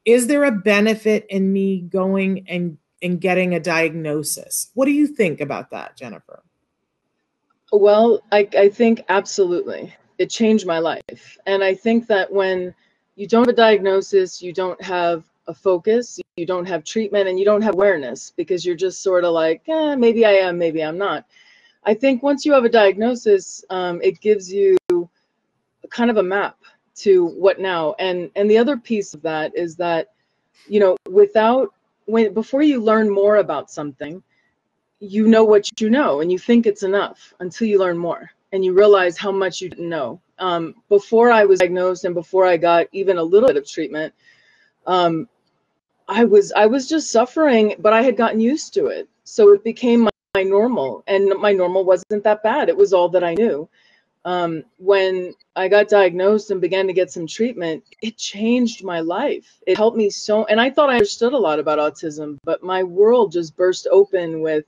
[0.05, 4.71] Is there a benefit in me going and and getting a diagnosis?
[4.73, 6.43] What do you think about that, Jennifer?
[7.71, 9.93] Well, I, I think absolutely.
[10.19, 11.37] It changed my life.
[11.45, 12.73] And I think that when
[13.15, 17.37] you don't have a diagnosis, you don't have a focus, you don't have treatment, and
[17.37, 20.83] you don't have awareness because you're just sort of like, eh, maybe I am, maybe
[20.83, 21.25] I'm not.
[21.85, 24.77] I think once you have a diagnosis, um, it gives you
[25.89, 26.57] kind of a map
[26.95, 27.95] to what now.
[27.99, 30.09] And and the other piece of that is that,
[30.67, 31.73] you know, without
[32.05, 34.23] when before you learn more about something,
[34.99, 38.63] you know what you know, and you think it's enough until you learn more and
[38.63, 40.21] you realize how much you didn't know.
[40.39, 44.13] Um, before I was diagnosed and before I got even a little bit of treatment,
[44.85, 45.27] um,
[46.07, 49.07] I was I was just suffering, but I had gotten used to it.
[49.23, 52.69] So it became my, my normal, and my normal wasn't that bad.
[52.69, 53.69] It was all that I knew.
[54.25, 59.61] Um, when I got diagnosed and began to get some treatment, it changed my life.
[59.67, 62.83] It helped me so, and I thought I understood a lot about autism, but my
[62.83, 64.65] world just burst open with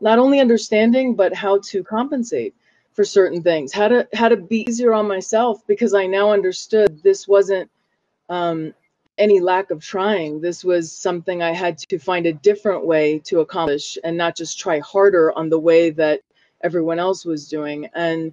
[0.00, 2.54] not only understanding but how to compensate
[2.92, 7.02] for certain things, how to how to be easier on myself because I now understood
[7.02, 7.70] this wasn't
[8.28, 8.74] um,
[9.18, 10.40] any lack of trying.
[10.40, 14.58] This was something I had to find a different way to accomplish and not just
[14.58, 16.20] try harder on the way that
[16.62, 17.88] everyone else was doing.
[17.94, 18.32] And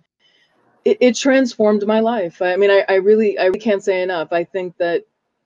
[0.84, 2.42] it, it transformed my life.
[2.42, 4.32] I mean, I, I really, I can't say enough.
[4.32, 5.04] I think that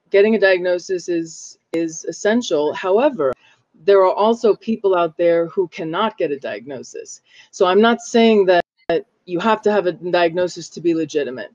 [0.09, 2.73] getting a diagnosis is is essential.
[2.73, 3.31] However,
[3.85, 7.21] there are also people out there who cannot get a diagnosis.
[7.51, 8.65] So I'm not saying that
[9.25, 11.53] you have to have a diagnosis to be legitimate.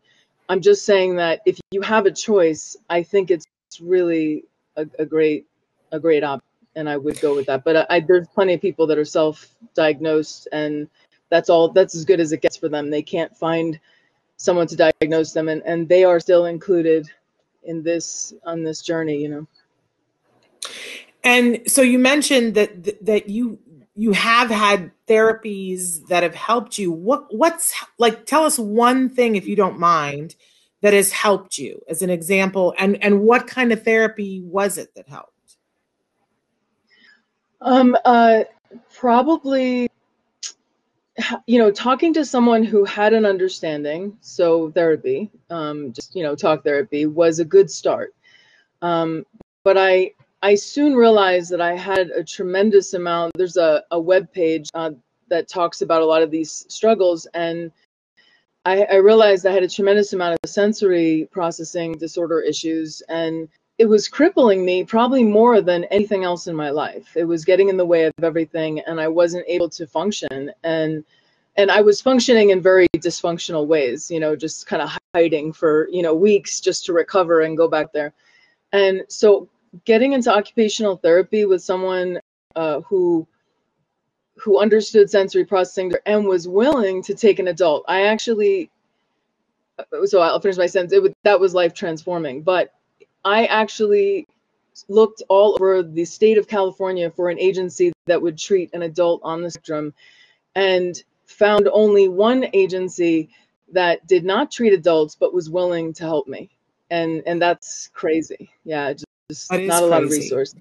[0.49, 3.45] I'm just saying that if you have a choice, I think it's
[3.75, 4.45] it's really
[4.77, 5.47] a, a great
[5.91, 6.47] a great option
[6.77, 7.64] and I would go with that.
[7.64, 10.89] But I, there's plenty of people that are self-diagnosed, and
[11.29, 11.68] that's all.
[11.68, 12.91] That's as good as it gets for them.
[12.91, 13.79] They can't find
[14.37, 17.09] someone to diagnose them, and and they are still included
[17.64, 19.16] in this on this journey.
[19.22, 19.47] You know.
[21.22, 23.59] And so you mentioned that that you
[23.97, 26.91] you have had therapies that have helped you.
[26.91, 28.27] What what's like?
[28.27, 30.35] Tell us one thing, if you don't mind,
[30.85, 34.95] that has helped you as an example and and what kind of therapy was it
[34.95, 35.57] that helped?
[37.62, 38.45] Um uh
[38.93, 39.89] probably
[41.47, 46.37] you know talking to someone who had an understanding so therapy um just you know
[46.37, 48.14] talk therapy was a good start.
[48.82, 49.24] Um
[49.62, 50.11] but i
[50.43, 54.91] i soon realized that i had a tremendous amount there's a, a web page uh,
[55.28, 57.72] that talks about a lot of these struggles and
[58.65, 63.49] I, I realized I had a tremendous amount of sensory processing disorder issues, and
[63.79, 67.17] it was crippling me probably more than anything else in my life.
[67.17, 70.51] It was getting in the way of everything, and I wasn't able to function.
[70.62, 71.05] And
[71.57, 75.89] and I was functioning in very dysfunctional ways, you know, just kind of hiding for
[75.91, 78.12] you know weeks just to recover and go back there.
[78.73, 79.49] And so,
[79.85, 82.19] getting into occupational therapy with someone
[82.57, 83.27] uh, who
[84.45, 87.82] who understood sensory processing and was willing to take an adult.
[87.88, 88.70] I actually,
[90.05, 90.92] so I'll finish my sentence.
[90.92, 92.42] It would, that was life transforming.
[92.42, 92.74] But
[93.24, 94.28] I actually
[94.88, 99.22] looked all over the state of California for an agency that would treat an adult
[99.24, 99.95] on the spectrum
[100.55, 103.30] and found only one agency
[103.72, 106.51] that did not treat adults but was willing to help me.
[106.90, 108.51] And and that's crazy.
[108.64, 109.70] Yeah, just not a crazy.
[109.70, 110.61] lot of resources.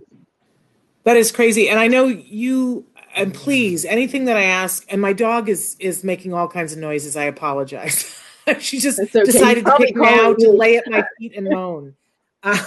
[1.03, 1.67] That is crazy.
[1.67, 2.85] And I know you
[3.15, 6.79] and please, anything that I ask, and my dog is is making all kinds of
[6.79, 7.15] noises.
[7.15, 8.19] I apologize.
[8.59, 9.23] she just okay.
[9.23, 11.95] decided to pick me out to lay at my feet and moan.
[12.45, 12.61] Uh,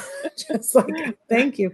[0.49, 1.71] just like thank you.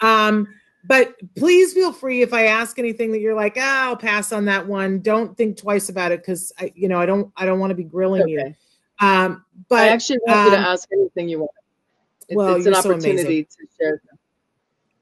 [0.00, 0.48] Um,
[0.84, 4.46] but please feel free if I ask anything that you're like, ah, I'll pass on
[4.46, 5.00] that one.
[5.00, 7.74] Don't think twice about it because I, you know, I don't, I don't want to
[7.74, 8.32] be grilling okay.
[8.32, 8.54] you.
[9.06, 11.50] Um, but I actually want um, you to um, ask anything you want.
[12.28, 14.02] It's, well, it's an opportunity to share.
[14.06, 14.18] Them.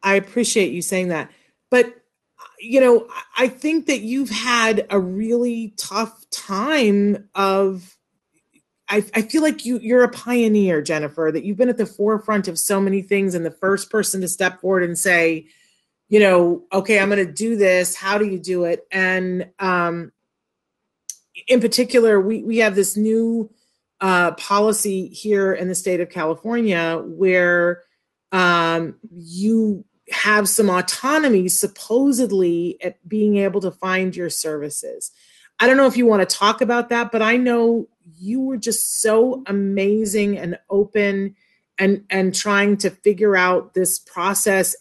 [0.03, 1.31] I appreciate you saying that,
[1.71, 2.00] but
[2.61, 7.97] you know, I think that you've had a really tough time of
[8.89, 12.49] I, I feel like you you're a pioneer, Jennifer, that you've been at the forefront
[12.49, 15.47] of so many things and the first person to step forward and say,
[16.09, 17.95] you know, okay, I'm going to do this.
[17.95, 18.85] How do you do it?
[18.91, 20.11] And um,
[21.47, 23.51] in particular, we, we have this new
[24.01, 27.83] uh, policy here in the state of California where
[28.33, 35.13] um, you have some autonomy supposedly at being able to find your services.
[35.59, 37.89] I don't know if you want to talk about that, but I know
[38.19, 41.37] you were just so amazing and open
[41.79, 44.75] and and trying to figure out this process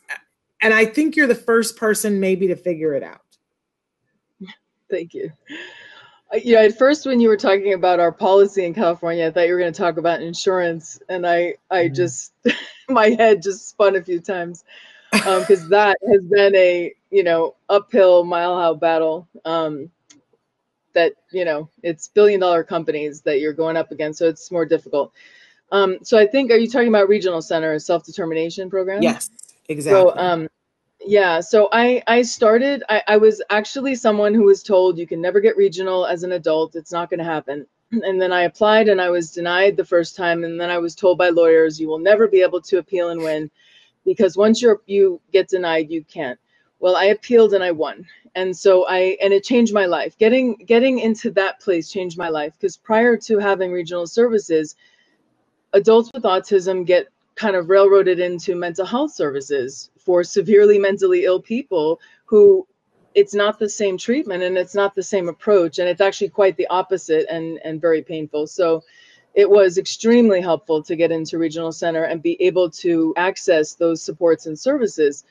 [0.62, 3.22] and I think you're the first person maybe to figure it out.
[4.90, 5.32] Thank you.
[6.34, 9.32] Uh, you know, at first when you were talking about our policy in California, I
[9.32, 11.94] thought you were going to talk about insurance, and I, I mm-hmm.
[11.94, 12.34] just,
[12.90, 14.64] my head just spun a few times
[15.12, 19.28] because um, that has been a, you know, uphill mile high battle.
[19.45, 19.89] Um,
[20.93, 24.66] that you know, it's billion dollar companies that you're going up against, so it's more
[24.66, 25.14] difficult.
[25.72, 29.01] Um, so I think, are you talking about regional center self determination program?
[29.01, 29.30] Yes.
[29.70, 30.01] Exactly.
[30.01, 30.49] So, um,
[31.05, 32.84] yeah, so I I started.
[32.89, 36.34] I, I was actually someone who was told you can never get regional as an
[36.34, 36.76] adult.
[36.76, 37.66] It's not going to happen.
[37.91, 40.43] And then I applied and I was denied the first time.
[40.43, 43.20] And then I was told by lawyers you will never be able to appeal and
[43.20, 43.49] win
[44.10, 46.39] because once you're you get denied, you can't.
[46.80, 48.07] Well, I appealed and I won.
[48.34, 50.18] And so I and it changed my life.
[50.18, 54.76] Getting getting into that place changed my life because prior to having regional services,
[55.74, 61.39] adults with autism get kind of railroaded into mental health services for severely mentally ill
[61.39, 62.66] people who
[63.14, 66.57] it's not the same treatment and it's not the same approach and it's actually quite
[66.57, 68.84] the opposite and and very painful so
[69.34, 74.02] it was extremely helpful to get into regional center and be able to access those
[74.02, 75.24] supports and services.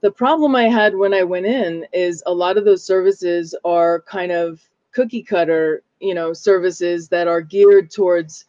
[0.00, 4.00] The problem i had when i went in is a lot of those services are
[4.02, 4.60] kind of
[4.92, 8.46] cookie cutter you know services that are geared towards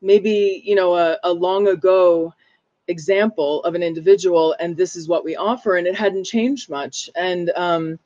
[0.00, 2.32] maybe you know a, a long ago
[2.88, 7.08] example of an individual and this is what we offer and it hadn't changed much.
[7.16, 7.98] And um,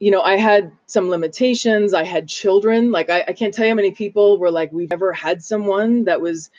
[0.00, 3.70] you know i had some limitations i had children like I, I can't tell you
[3.70, 6.50] how many people were like we've never had someone that was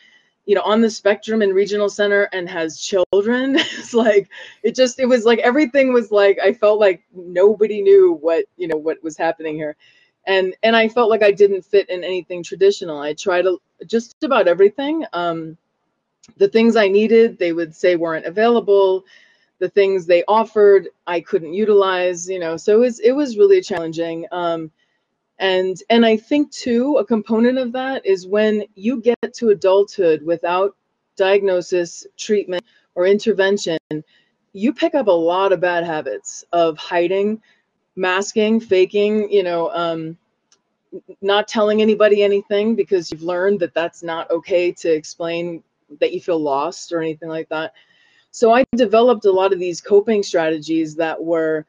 [0.45, 3.57] you know on the spectrum in regional center and has children.
[3.77, 4.29] It's like
[4.63, 8.67] it just it was like everything was like i felt like nobody knew what you
[8.67, 9.75] know what was happening here.
[10.27, 12.99] And and i felt like i didn't fit in anything traditional.
[12.99, 15.05] I tried a, just about everything.
[15.13, 15.57] Um
[16.37, 19.05] the things I needed, they would say weren't available.
[19.59, 22.27] The things they offered, I couldn't utilize.
[22.29, 24.25] You know, so it was it was really challenging.
[24.31, 24.71] Um,
[25.39, 30.21] and and I think too, a component of that is when you get to adulthood
[30.23, 30.75] without
[31.15, 32.63] diagnosis, treatment,
[32.95, 33.79] or intervention,
[34.53, 37.41] you pick up a lot of bad habits of hiding,
[37.95, 39.31] masking, faking.
[39.31, 39.69] You know.
[39.71, 40.17] Um,
[41.21, 45.63] not telling anybody anything because you've learned that that's not okay to explain
[45.99, 47.73] that you feel lost or anything like that.
[48.35, 51.65] So I developed a lot of these coping strategies that were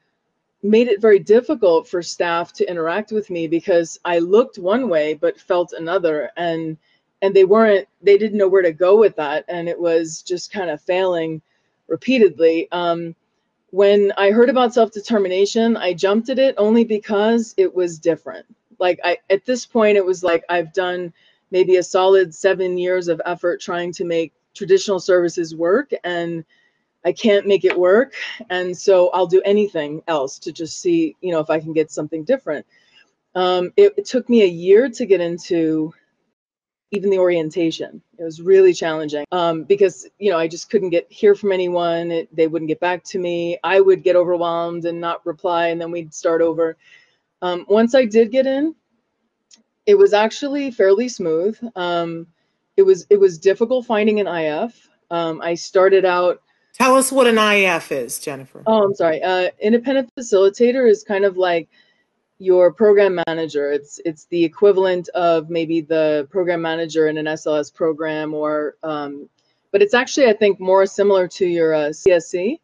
[0.64, 5.14] made it very difficult for staff to interact with me because I looked one way
[5.14, 6.76] but felt another and
[7.22, 10.52] and they weren't they didn't know where to go with that and it was just
[10.52, 11.40] kind of failing
[11.86, 12.66] repeatedly.
[12.72, 13.14] Um,
[13.70, 18.44] when i heard about self-determination i jumped at it only because it was different.
[18.80, 21.12] Like i at this point it was like i've done
[21.52, 26.44] maybe a solid seven years of effort trying to make traditional services work and
[27.04, 28.14] I can't make it work.
[28.50, 31.92] And so I'll do anything else to just see, you know, if I can get
[31.92, 32.66] something different.
[33.36, 35.92] Um, it, it, took me a year to get into
[36.90, 38.02] even the orientation.
[38.18, 42.10] It was really challenging um, because, you know, I just couldn't get hear from anyone.
[42.10, 43.58] It, they wouldn't get back to me.
[43.62, 46.76] I would get overwhelmed and not reply, and then we'd start over.
[47.42, 48.74] Um, once I did get in,
[49.84, 51.58] it was actually fairly smooth.
[51.76, 52.26] Um,
[52.76, 54.88] it was it was difficult finding an IF.
[55.10, 56.42] Um, I started out.
[56.74, 58.62] Tell us what an IF is, Jennifer.
[58.66, 59.22] Oh, I'm sorry.
[59.22, 61.68] Uh, independent facilitator is kind of like
[62.38, 63.72] your program manager.
[63.72, 69.28] It's it's the equivalent of maybe the program manager in an SLS program, or um,
[69.72, 72.58] but it's actually I think more similar to your uh, CSC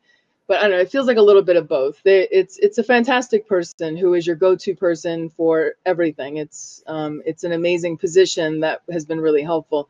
[0.48, 0.78] but I don't know.
[0.80, 2.00] It feels like a little bit of both.
[2.04, 6.38] It's it's a fantastic person who is your go-to person for everything.
[6.38, 9.88] It's um, it's an amazing position that has been really helpful,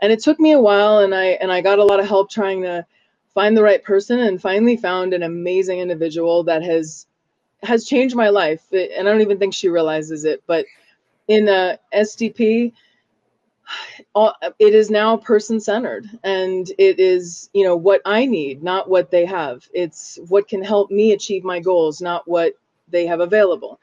[0.00, 2.30] and it took me a while, and I and I got a lot of help
[2.30, 2.86] trying to
[3.34, 7.06] find the right person, and finally found an amazing individual that has
[7.62, 8.64] has changed my life.
[8.72, 10.66] And I don't even think she realizes it, but
[11.28, 12.72] in uh, SDP,
[14.14, 18.88] all, it is now person centered and it is you know what i need not
[18.88, 22.54] what they have it's what can help me achieve my goals not what
[22.88, 23.78] they have available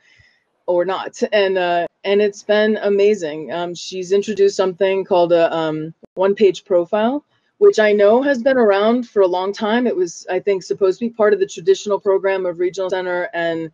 [0.67, 1.21] or not.
[1.31, 3.51] And uh, and it's been amazing.
[3.51, 7.23] Um, she's introduced something called a um, one-page profile,
[7.57, 9.87] which I know has been around for a long time.
[9.87, 13.29] It was, I think, supposed to be part of the traditional program of Regional Center,
[13.33, 13.71] and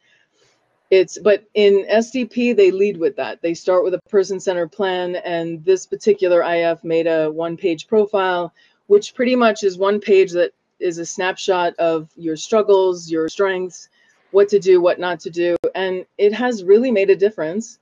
[0.92, 3.42] it's but in SDP they lead with that.
[3.42, 8.54] They start with a person-centered plan, and this particular IF made a one-page profile,
[8.88, 13.88] which pretty much is one page that is a snapshot of your struggles, your strengths,
[14.32, 17.80] what to do, what not to do, and it has really made a difference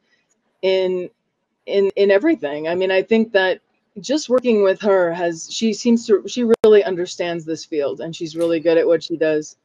[0.61, 1.09] in
[1.65, 2.67] in in everything.
[2.67, 3.59] I mean, I think that
[3.99, 8.35] just working with her has she seems to she really understands this field and she's
[8.35, 9.57] really good at what she does.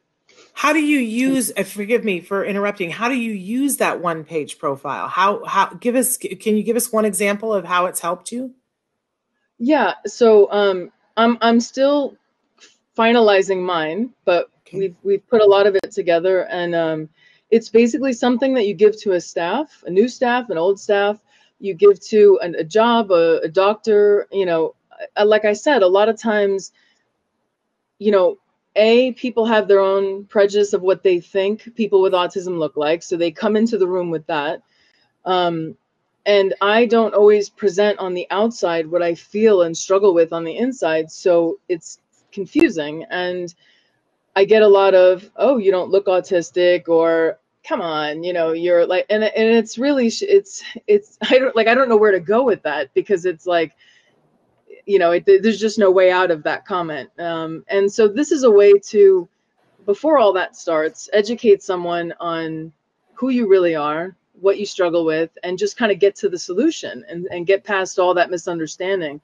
[0.55, 2.91] How do you use uh, forgive me for interrupting.
[2.91, 5.09] How do you use that one page profile?
[5.09, 8.55] How how give us can you give us one example of how it's helped you?
[9.59, 12.17] Yeah, so um I'm I'm still
[12.97, 14.79] finalizing mine, but okay.
[14.79, 17.09] we've we've put a lot of it together and um
[17.51, 21.19] it's basically something that you give to a staff, a new staff, an old staff,
[21.59, 24.75] you give to an, a job, a, a doctor, you know,
[25.17, 26.73] uh, like I said, a lot of times,
[27.99, 28.39] you know,
[28.77, 33.03] a people have their own prejudice of what they think people with autism look like,
[33.03, 34.63] so they come into the room with that.
[35.25, 35.77] Um,
[36.27, 40.45] and I don't always present on the outside what I feel and struggle with on
[40.45, 42.01] the inside, so it's
[42.33, 43.05] confusing.
[43.11, 43.55] And
[44.37, 48.53] I get a lot of, oh, you don't look autistic, or come on you know
[48.53, 52.13] you're like and, and it's really it's it's i don't like i don't know where
[52.13, 53.73] to go with that because it's like
[54.87, 57.11] you know it, there's just no way out of that comment.
[57.19, 59.29] Um, and so this is a way to
[59.87, 62.73] before all that starts educate someone on
[63.15, 66.39] who you really are what you struggle with and just kind of get to the
[66.39, 69.21] solution and, and get past all that misunderstanding.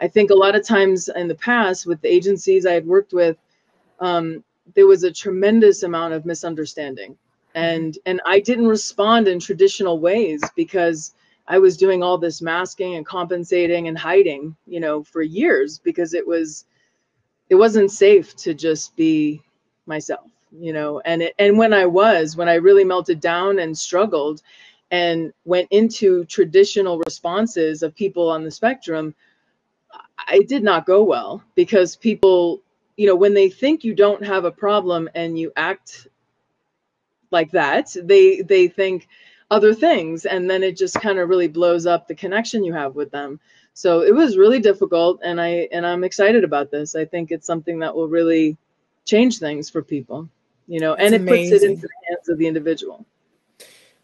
[0.00, 3.12] I think a lot of times in the past with the agencies i had worked
[3.12, 3.36] with
[4.00, 4.44] um,
[4.74, 7.16] there was a tremendous amount of misunderstanding.
[7.54, 11.14] And and i didn't respond in traditional ways because
[11.46, 16.14] i was doing all this masking and compensating and hiding you know for years because
[16.14, 16.66] it was
[17.50, 19.42] it wasn't safe to just be
[19.86, 23.76] myself you know and it, and when i was when i really melted down and
[23.76, 24.42] struggled
[24.90, 29.14] and went into traditional responses of people on the spectrum
[30.28, 32.62] i did not go well because people
[32.96, 36.06] you know when they think you don't have a problem and you act
[37.30, 39.08] like that they they think
[39.52, 42.94] other things and then it just kind of really blows up the connection you have
[42.94, 43.38] with them.
[43.74, 46.94] So it was really difficult and i and i'm excited about this.
[46.94, 48.56] I think it's something that will really
[49.04, 50.28] change things for people
[50.68, 53.04] you know and it puts it into the hands of the individual.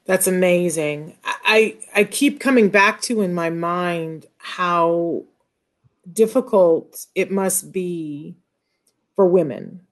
[0.05, 1.19] That's amazing.
[1.25, 5.25] I i keep coming back to in my mind how
[6.13, 8.37] difficult it must be
[9.15, 9.83] for women.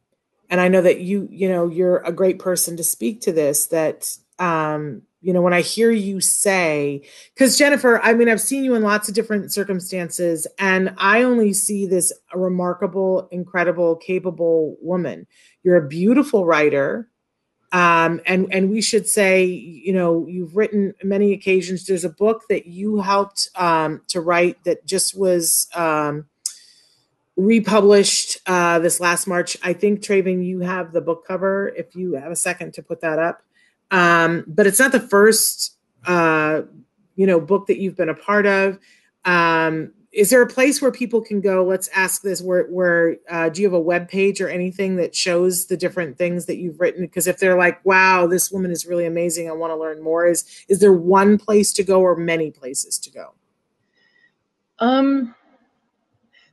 [0.48, 3.66] And I know that you, you know, you're a great person to speak to this.
[3.66, 7.02] That, um, you know, when I hear you say,
[7.34, 11.52] because Jennifer, I mean, I've seen you in lots of different circumstances, and I only
[11.52, 15.26] see this remarkable, incredible, capable woman.
[15.64, 17.08] You're a beautiful writer.
[17.72, 21.84] Um, and and we should say, you know, you've written many occasions.
[21.86, 26.26] There's a book that you helped um, to write that just was um,
[27.36, 29.56] republished uh, this last March.
[29.60, 31.72] I think Traven, you have the book cover.
[31.76, 33.42] If you have a second to put that up,
[33.91, 35.76] um, but it's not the first,
[36.07, 36.62] uh,
[37.14, 38.78] you know, book that you've been a part of.
[39.24, 41.62] Um, is there a place where people can go?
[41.62, 42.41] Let's ask this.
[42.41, 46.16] Where, where uh, do you have a web page or anything that shows the different
[46.16, 47.03] things that you've written?
[47.03, 49.49] Because if they're like, "Wow, this woman is really amazing.
[49.49, 52.99] I want to learn more," is is there one place to go or many places
[53.01, 53.34] to go?
[54.78, 55.34] Um.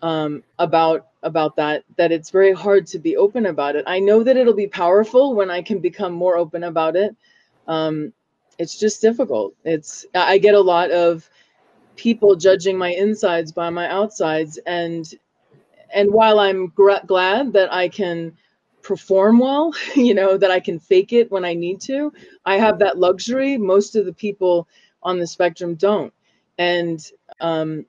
[0.02, 3.84] um, about about that that it's very hard to be open about it.
[3.86, 7.14] I know that it'll be powerful when I can become more open about it.
[7.68, 8.12] Um,
[8.58, 9.54] it's just difficult.
[9.64, 11.28] It's I get a lot of
[11.96, 15.12] people judging my insides by my outsides, and
[15.94, 18.36] and while I'm gr- glad that I can
[18.82, 22.12] perform well, you know, that I can fake it when I need to,
[22.44, 23.56] I have that luxury.
[23.56, 24.68] Most of the people
[25.02, 26.12] on the spectrum don't,
[26.58, 27.00] and
[27.40, 27.86] um,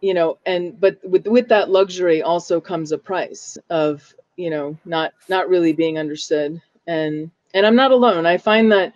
[0.00, 4.76] you know and but with with that luxury also comes a price of you know
[4.84, 6.60] not not really being understood.
[6.86, 8.26] And and i'm not alone.
[8.26, 8.92] I find that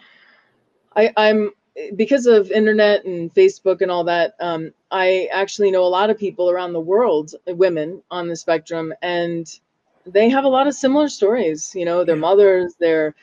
[0.97, 1.51] i i'm
[1.97, 6.19] because of internet and facebook and all that um, i actually know a lot of
[6.19, 9.61] people around the world women on the spectrum and
[10.07, 13.15] they have a lot of similar stories you know their mothers their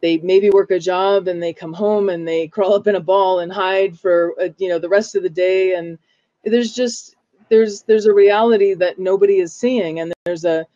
[0.00, 3.00] they maybe work a job and they come home and they crawl up in a
[3.00, 5.98] ball and hide for uh, you know the rest of the day and
[6.44, 7.16] there's just
[7.48, 10.66] there's there's a reality that nobody is seeing and there's a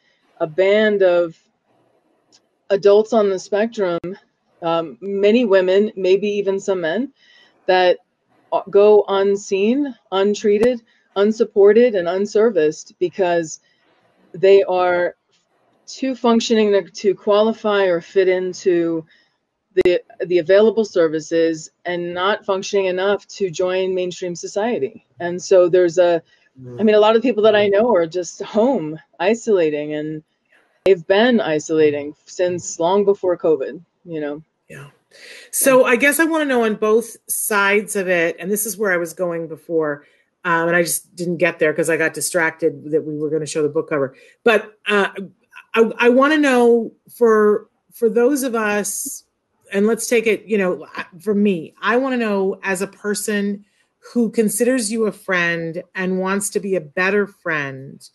[0.40, 1.36] a band of
[2.70, 3.98] adults on the spectrum
[4.64, 7.12] um, many women maybe even some men
[7.66, 7.98] that
[8.70, 10.82] go unseen untreated
[11.16, 13.60] unsupported and unserviced because
[14.32, 15.14] they are
[15.86, 19.04] too functioning to, to qualify or fit into
[19.74, 25.98] the the available services and not functioning enough to join mainstream society and so there's
[25.98, 26.22] a
[26.78, 30.22] I mean, a lot of people that I know are just home isolating and
[30.84, 34.42] they've been isolating since long before COVID, you know?
[34.68, 34.88] Yeah.
[35.50, 38.76] So I guess I want to know on both sides of it, and this is
[38.76, 40.04] where I was going before,
[40.44, 43.40] um, and I just didn't get there because I got distracted that we were going
[43.40, 44.16] to show the book cover.
[44.42, 45.08] But uh,
[45.74, 49.24] I, I want to know for for those of us,
[49.72, 50.86] and let's take it, you know,
[51.20, 53.64] for me, I want to know as a person
[54.12, 58.08] who considers you a friend and wants to be a better friend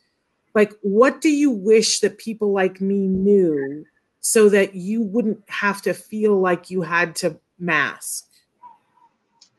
[0.56, 3.86] like what do you wish that people like me knew
[4.22, 8.26] so that you wouldn't have to feel like you had to mask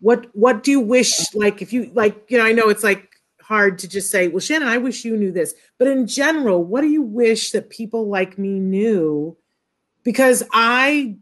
[0.00, 3.08] what what do you wish like if you like you know i know it's like
[3.42, 6.80] hard to just say well shannon i wish you knew this but in general what
[6.80, 9.36] do you wish that people like me knew
[10.02, 11.14] because i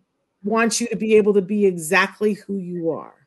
[0.44, 3.18] want you to be able to be exactly who you are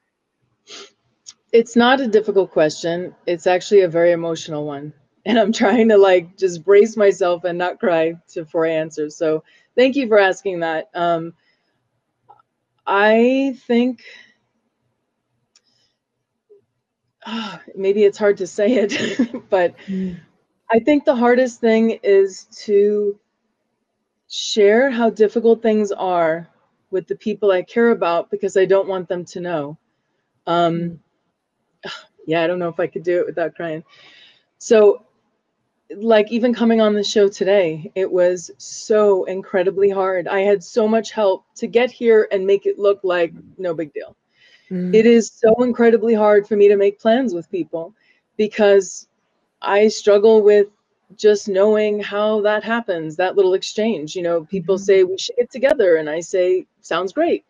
[1.51, 3.13] it's not a difficult question.
[3.25, 4.93] It's actually a very emotional one.
[5.25, 9.15] And I'm trying to like just brace myself and not cry to, for answers.
[9.15, 9.43] So
[9.75, 10.89] thank you for asking that.
[10.93, 11.33] Um,
[12.85, 14.01] I think
[17.25, 20.19] oh, maybe it's hard to say it, but mm.
[20.71, 23.19] I think the hardest thing is to
[24.29, 26.49] share how difficult things are
[26.89, 29.77] with the people I care about because I don't want them to know.
[30.47, 30.99] Um,
[32.25, 33.83] yeah, I don't know if I could do it without crying.
[34.57, 35.05] So,
[35.97, 40.27] like, even coming on the show today, it was so incredibly hard.
[40.27, 43.93] I had so much help to get here and make it look like no big
[43.93, 44.15] deal.
[44.69, 44.93] Mm.
[44.95, 47.93] It is so incredibly hard for me to make plans with people
[48.37, 49.07] because
[49.61, 50.67] I struggle with
[51.17, 54.15] just knowing how that happens, that little exchange.
[54.15, 54.83] You know, people mm-hmm.
[54.83, 57.43] say we should get together, and I say, sounds great.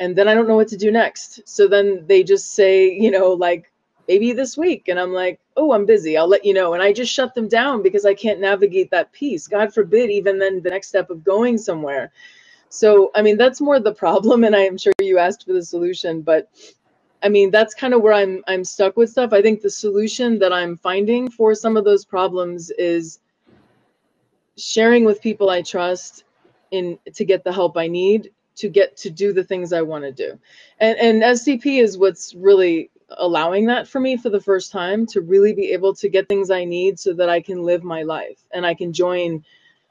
[0.00, 1.42] And then I don't know what to do next.
[1.44, 3.69] So then they just say, you know, like,
[4.10, 4.88] maybe this week.
[4.88, 6.16] And I'm like, oh, I'm busy.
[6.16, 6.74] I'll let you know.
[6.74, 9.46] And I just shut them down because I can't navigate that piece.
[9.46, 12.10] God forbid, even then the next step of going somewhere.
[12.70, 14.42] So, I mean, that's more the problem.
[14.42, 16.50] And I am sure you asked for the solution, but
[17.22, 19.32] I mean, that's kind of where I'm I'm stuck with stuff.
[19.32, 23.20] I think the solution that I'm finding for some of those problems is
[24.58, 26.24] sharing with people I trust
[26.72, 30.02] in to get the help I need to get to do the things I want
[30.04, 30.36] to do.
[30.80, 35.20] And and SDP is what's really allowing that for me for the first time to
[35.20, 38.38] really be able to get things I need so that I can live my life
[38.52, 39.44] and I can join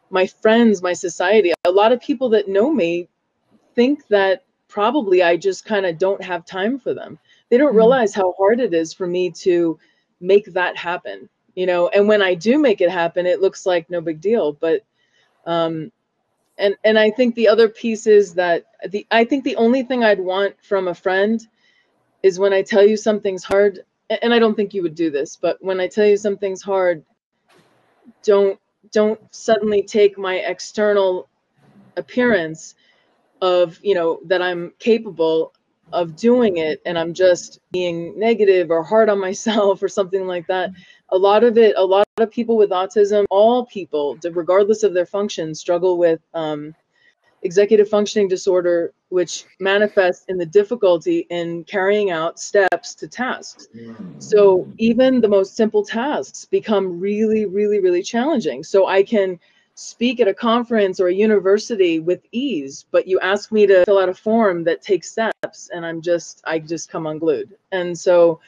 [0.10, 1.54] my friends, my society.
[1.66, 3.08] A lot of people that know me
[3.76, 7.20] think that probably I just kind of don't have time for them.
[7.50, 7.78] They don't mm-hmm.
[7.78, 9.80] realize how hard it is for me to
[10.20, 11.90] make that happen, you know.
[11.90, 14.54] And when I do make it happen, it looks like no big deal.
[14.54, 14.84] But
[15.46, 15.92] um
[16.58, 20.04] and and I think the other piece is that the I think the only thing
[20.04, 21.46] I'd want from a friend
[22.24, 23.80] is when I tell you something's hard,
[24.22, 27.04] and I don't think you would do this, but when I tell you something's hard,
[28.24, 28.60] don't
[28.92, 31.30] don't suddenly take my external
[31.98, 32.76] appearance
[33.42, 35.54] of you know that I'm capable
[35.92, 40.48] of doing it and I'm just being negative or hard on myself or something like
[40.48, 40.72] that.
[41.10, 45.06] A lot of it, a lot of people with autism, all people, regardless of their
[45.06, 46.76] function, struggle with um,
[47.44, 53.68] executive functioning disorder, which manifests in the difficulty in carrying out steps to tasks.
[53.76, 54.22] Mm.
[54.22, 58.64] So even the most simple tasks become really, really, really challenging.
[58.64, 59.40] So I can
[59.76, 64.00] speak at a conference or a university with ease, but you ask me to fill
[64.00, 67.56] out a form that takes steps, and I'm just, I just come unglued.
[67.72, 68.42] And so,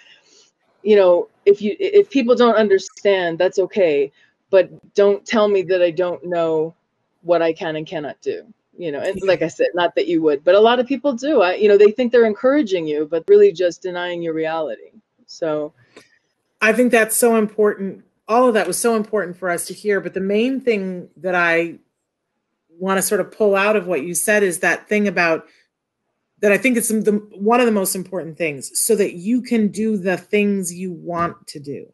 [0.83, 4.11] you know, if you, if people don't understand, that's okay,
[4.49, 6.75] but don't tell me that I don't know
[7.21, 8.45] what I can and cannot do
[8.78, 11.13] you know and like i said not that you would but a lot of people
[11.13, 11.41] do.
[11.41, 14.91] I you know they think they're encouraging you but really just denying your reality.
[15.26, 15.74] So
[16.61, 18.03] i think that's so important.
[18.28, 21.36] All of that was so important for us to hear but the main thing that
[21.36, 21.76] i
[22.80, 25.45] want to sort of pull out of what you said is that thing about
[26.39, 29.67] that i think it's the, one of the most important things so that you can
[29.67, 31.91] do the things you want to do.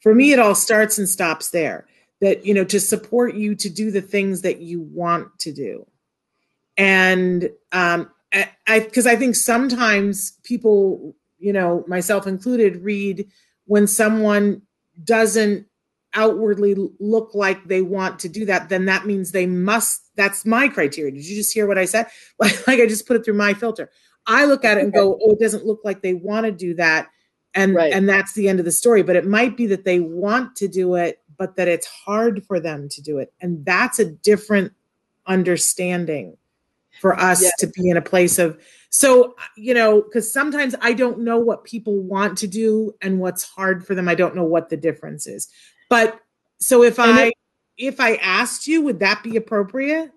[0.00, 1.86] For me it all starts and stops there
[2.20, 5.86] that you know to support you to do the things that you want to do.
[6.76, 13.26] And um i because I, I think sometimes people you know myself included read
[13.64, 14.62] when someone
[15.02, 15.66] doesn't
[16.14, 20.66] outwardly look like they want to do that then that means they must that's my
[20.68, 21.12] criteria.
[21.12, 22.06] Did you just hear what i said?
[22.38, 23.90] Like, like i just put it through my filter.
[24.26, 26.74] I look at it and go oh it doesn't look like they want to do
[26.74, 27.08] that
[27.54, 27.92] and right.
[27.92, 29.02] and that's the end of the story.
[29.02, 32.60] But it might be that they want to do it but that it's hard for
[32.60, 33.32] them to do it.
[33.40, 34.72] And that's a different
[35.26, 36.36] understanding
[37.00, 37.52] for us yes.
[37.58, 38.58] to be in a place of
[38.90, 43.44] so you know because sometimes i don't know what people want to do and what's
[43.44, 45.48] hard for them i don't know what the difference is
[45.88, 46.20] but
[46.58, 47.34] so if and i it,
[47.76, 50.10] if i asked you would that be appropriate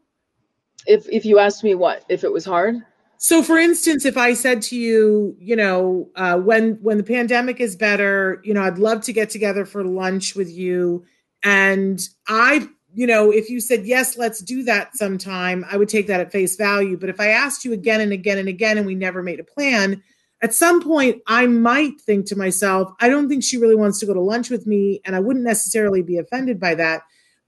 [0.87, 2.77] if if you asked me what if it was hard
[3.23, 7.59] so for instance if i said to you you know uh, when when the pandemic
[7.59, 11.05] is better you know i'd love to get together for lunch with you
[11.43, 16.07] and I, you know, if you said, yes, let's do that sometime, I would take
[16.07, 16.97] that at face value.
[16.97, 19.43] But if I asked you again and again and again and we never made a
[19.43, 20.03] plan,
[20.41, 24.05] at some point I might think to myself, I don't think she really wants to
[24.05, 25.01] go to lunch with me.
[25.05, 27.03] And I wouldn't necessarily be offended by that.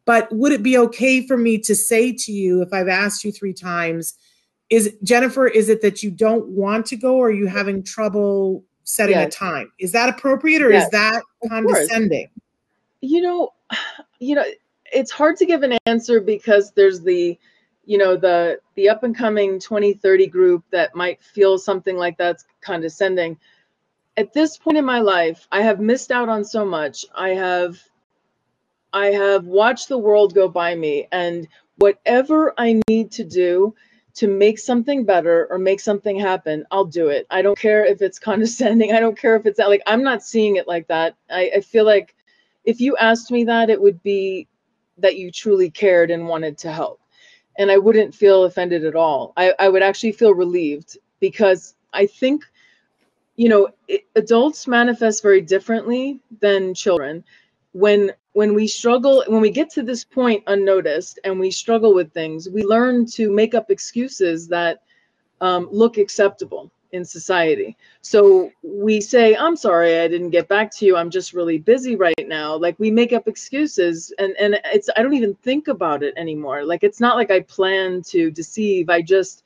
[0.06, 3.32] But would it be okay for me to say to you, if I've asked you
[3.32, 4.16] three times,
[4.74, 8.64] is Jennifer, is it that you don't want to go or are you having trouble
[8.84, 9.28] setting yes.
[9.28, 9.72] a time?
[9.80, 10.86] Is that appropriate or yes.
[10.86, 12.28] is that condescending?
[13.02, 13.54] You know,
[14.20, 14.44] you know,
[14.92, 17.38] it's hard to give an answer because there's the,
[17.86, 22.46] you know, the the up and coming 2030 group that might feel something like that's
[22.62, 23.38] condescending.
[24.18, 27.06] At this point in my life, I have missed out on so much.
[27.14, 27.80] I have
[28.92, 31.48] I have watched the world go by me and
[31.78, 33.76] whatever I need to do
[34.16, 37.26] to make something better or make something happen, I'll do it.
[37.30, 38.94] I don't care if it's condescending.
[38.94, 39.70] I don't care if it's that.
[39.70, 41.16] like I'm not seeing it like that.
[41.30, 42.16] I, I feel like
[42.66, 44.48] if you asked me that, it would be
[44.98, 47.00] that you truly cared and wanted to help.
[47.58, 49.34] And I wouldn't feel offended at all.
[49.38, 52.46] I, I would actually feel relieved because I think,
[53.36, 57.24] you know, it, adults manifest very differently than children.
[57.74, 62.12] When when we struggle, when we get to this point unnoticed and we struggle with
[62.14, 64.82] things, we learn to make up excuses that
[65.40, 67.76] um, look acceptable in society.
[68.02, 70.96] So we say, I'm sorry, I didn't get back to you.
[70.96, 72.56] I'm just really busy right now.
[72.56, 76.64] Like we make up excuses and, and it's, I don't even think about it anymore.
[76.66, 78.90] Like it's not like I plan to deceive.
[78.90, 79.44] I just,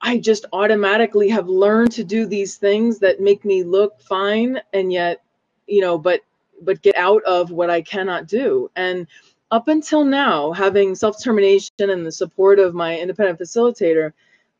[0.00, 4.60] I just automatically have learned to do these things that make me look fine.
[4.72, 5.22] And yet,
[5.66, 6.20] you know, but,
[6.64, 8.70] but get out of what I cannot do.
[8.76, 9.06] And
[9.50, 14.12] up until now, having self-determination and the support of my independent facilitator,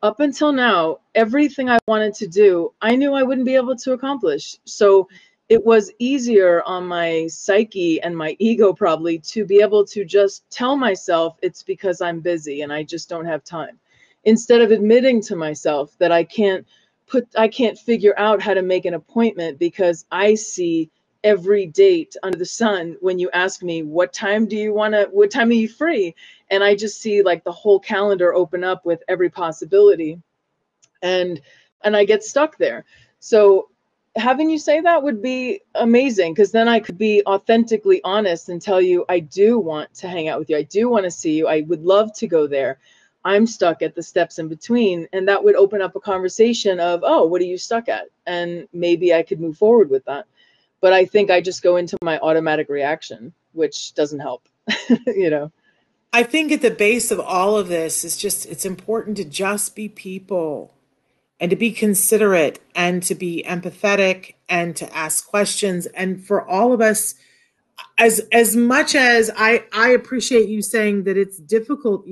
[0.03, 3.93] up until now, everything I wanted to do, I knew I wouldn't be able to
[3.93, 4.57] accomplish.
[4.65, 5.09] So
[5.49, 10.49] it was easier on my psyche and my ego probably to be able to just
[10.51, 13.79] tell myself it's because I'm busy and I just don't have time.
[14.25, 16.67] Instead of admitting to myself that I can't
[17.07, 20.91] put I can't figure out how to make an appointment because I see
[21.25, 25.09] every date under the sun when you ask me what time do you want to
[25.13, 26.15] what time are you free?
[26.51, 30.21] And i just see like the whole calendar open up with every possibility.
[31.03, 31.41] And
[31.83, 32.85] and i get stuck there.
[33.21, 33.69] So
[34.17, 38.61] having you say that would be amazing because then i could be authentically honest and
[38.61, 40.57] tell you i do want to hang out with you.
[40.57, 41.47] I do want to see you.
[41.49, 42.79] I would love to go there.
[43.25, 47.01] I'm stuck at the steps in between and that would open up a conversation of
[47.05, 48.09] oh what are you stuck at?
[48.27, 50.27] And maybe i could move forward with that
[50.83, 54.47] but I think I just go into my automatic reaction, which doesn't help,
[55.07, 55.51] you know.
[56.13, 59.75] I think at the base of all of this is just it's important to just
[59.75, 60.75] be people
[61.41, 66.75] and to be considerate and to be empathetic and to ask questions and for all
[66.75, 67.15] of us
[67.97, 72.07] as as much as I I appreciate you saying that it's difficult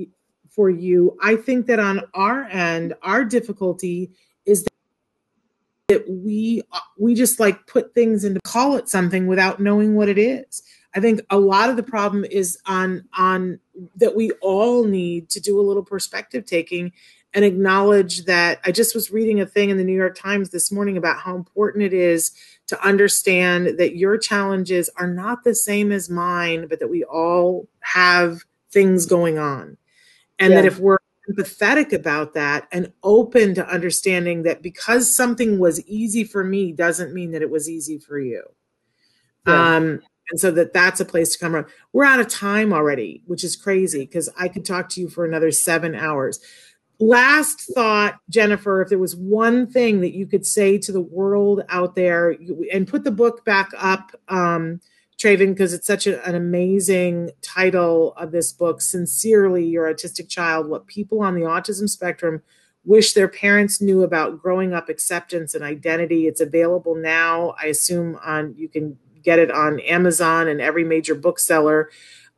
[0.49, 1.15] for you.
[1.21, 4.11] I think that on our end, our difficulty
[4.45, 4.73] is that
[6.07, 10.17] we uh, we just like put things into call it something without knowing what it
[10.17, 10.63] is.
[10.93, 13.59] I think a lot of the problem is on on
[13.95, 16.91] that we all need to do a little perspective taking
[17.33, 20.71] and acknowledge that I just was reading a thing in the New York Times this
[20.71, 22.31] morning about how important it is
[22.67, 27.67] to understand that your challenges are not the same as mine, but that we all
[27.79, 29.77] have things going on.
[30.39, 30.61] And yeah.
[30.61, 30.97] that if we're
[31.31, 37.13] empathetic about that and open to understanding that because something was easy for me doesn't
[37.13, 38.43] mean that it was easy for you.
[39.47, 39.75] Yeah.
[39.75, 41.67] Um, and so that that's a place to come around.
[41.93, 45.25] We're out of time already, which is crazy because I could talk to you for
[45.25, 46.39] another seven hours.
[46.99, 51.63] Last thought, Jennifer, if there was one thing that you could say to the world
[51.69, 52.37] out there,
[52.71, 54.79] and put the book back up, um,
[55.21, 58.81] Traven, because it's such a, an amazing title of this book.
[58.81, 62.41] Sincerely, your autistic child: What people on the autism spectrum
[62.83, 66.27] wish their parents knew about growing up acceptance and identity.
[66.27, 67.53] It's available now.
[67.61, 71.91] I assume on you can get it on Amazon and every major bookseller.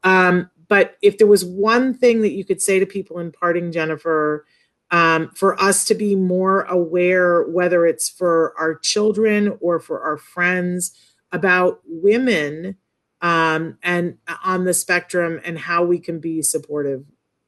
[0.03, 3.71] Um, but if there was one thing that you could say to people in parting,
[3.71, 4.45] Jennifer,
[4.91, 10.17] um, for us to be more aware, whether it's for our children or for our
[10.17, 10.91] friends,
[11.34, 12.77] about women
[13.21, 17.03] um, and on the spectrum and how we can be supportive.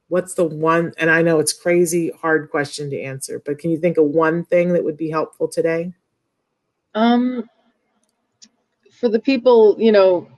[0.07, 0.93] What's the one?
[0.97, 4.43] And I know it's crazy hard question to answer, but can you think of one
[4.45, 5.93] thing that would be helpful today?
[6.93, 7.49] Um,
[8.91, 10.29] for the people, you know,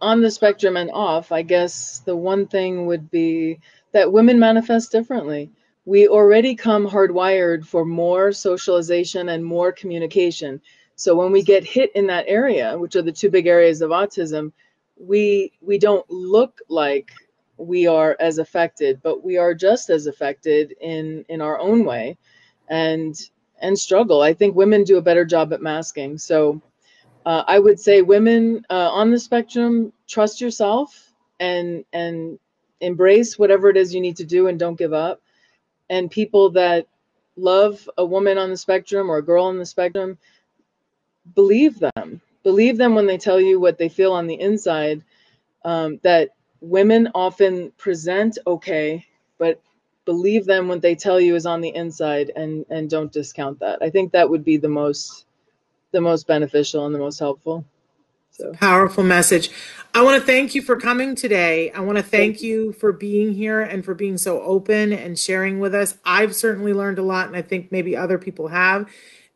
[0.00, 3.60] on the spectrum and off, I guess the one thing would be
[3.92, 5.50] that women manifest differently.
[5.84, 10.60] We already come hardwired for more socialization and more communication.
[11.00, 13.88] So when we get hit in that area, which are the two big areas of
[13.88, 14.52] autism,
[14.98, 17.10] we we don't look like
[17.56, 22.18] we are as affected, but we are just as affected in in our own way
[22.68, 23.18] and
[23.62, 24.20] and struggle.
[24.20, 26.18] I think women do a better job at masking.
[26.18, 26.60] So
[27.24, 32.38] uh, I would say women uh, on the spectrum, trust yourself and and
[32.82, 35.22] embrace whatever it is you need to do and don't give up.
[35.88, 36.86] And people that
[37.36, 40.18] love a woman on the spectrum or a girl on the spectrum,
[41.34, 42.20] believe them.
[42.42, 45.04] Believe them when they tell you what they feel on the inside.
[45.64, 49.06] Um, that women often present okay,
[49.38, 49.60] but
[50.04, 53.82] believe them when they tell you is on the inside, and and don't discount that.
[53.82, 55.26] I think that would be the most
[55.92, 57.64] the most beneficial and the most helpful.
[58.30, 59.50] So powerful message.
[59.92, 61.70] I want to thank you for coming today.
[61.72, 65.18] I want to thank, thank you for being here and for being so open and
[65.18, 65.98] sharing with us.
[66.04, 68.88] I've certainly learned a lot and I think maybe other people have.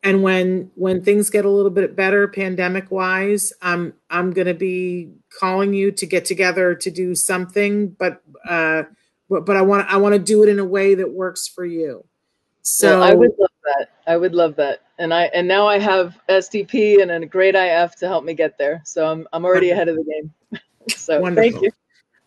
[0.05, 4.53] And when when things get a little bit better pandemic wise, I'm I'm going to
[4.53, 8.83] be calling you to get together to do something but uh
[9.29, 11.65] but, but I want I want to do it in a way that works for
[11.65, 12.05] you.
[12.61, 13.89] So well, I would love that.
[14.07, 14.81] I would love that.
[14.99, 18.57] And I and now I have sdp and a great IF to help me get
[18.59, 18.81] there.
[18.85, 20.61] So I'm I'm already ahead of the game.
[20.89, 21.51] so Wonderful.
[21.51, 21.71] thank you.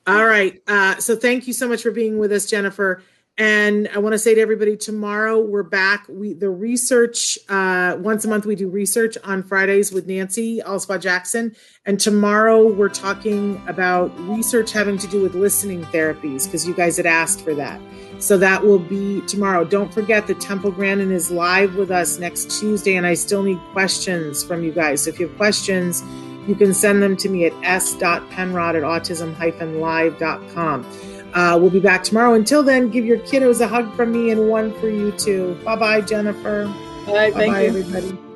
[0.09, 0.61] All right.
[0.66, 3.03] Uh, so thank you so much for being with us, Jennifer.
[3.39, 6.07] And I want to say to everybody, tomorrow we're back.
[6.09, 11.01] We the research uh, once a month we do research on Fridays with Nancy Alspaugh
[11.01, 11.55] Jackson,
[11.86, 16.97] and tomorrow we're talking about research having to do with listening therapies because you guys
[16.97, 17.80] had asked for that.
[18.18, 19.64] So that will be tomorrow.
[19.64, 23.61] Don't forget that Temple Grandin is live with us next Tuesday, and I still need
[23.70, 25.05] questions from you guys.
[25.05, 26.03] So if you have questions,
[26.49, 31.07] you can send them to me at s.penrod at autism-live.com.
[31.35, 32.35] Uh, we'll be back tomorrow.
[32.35, 35.59] Until then, give your kiddos a hug from me and one for you too.
[35.64, 36.64] Bye bye, Jennifer.
[37.07, 38.28] Bye, bye, everybody.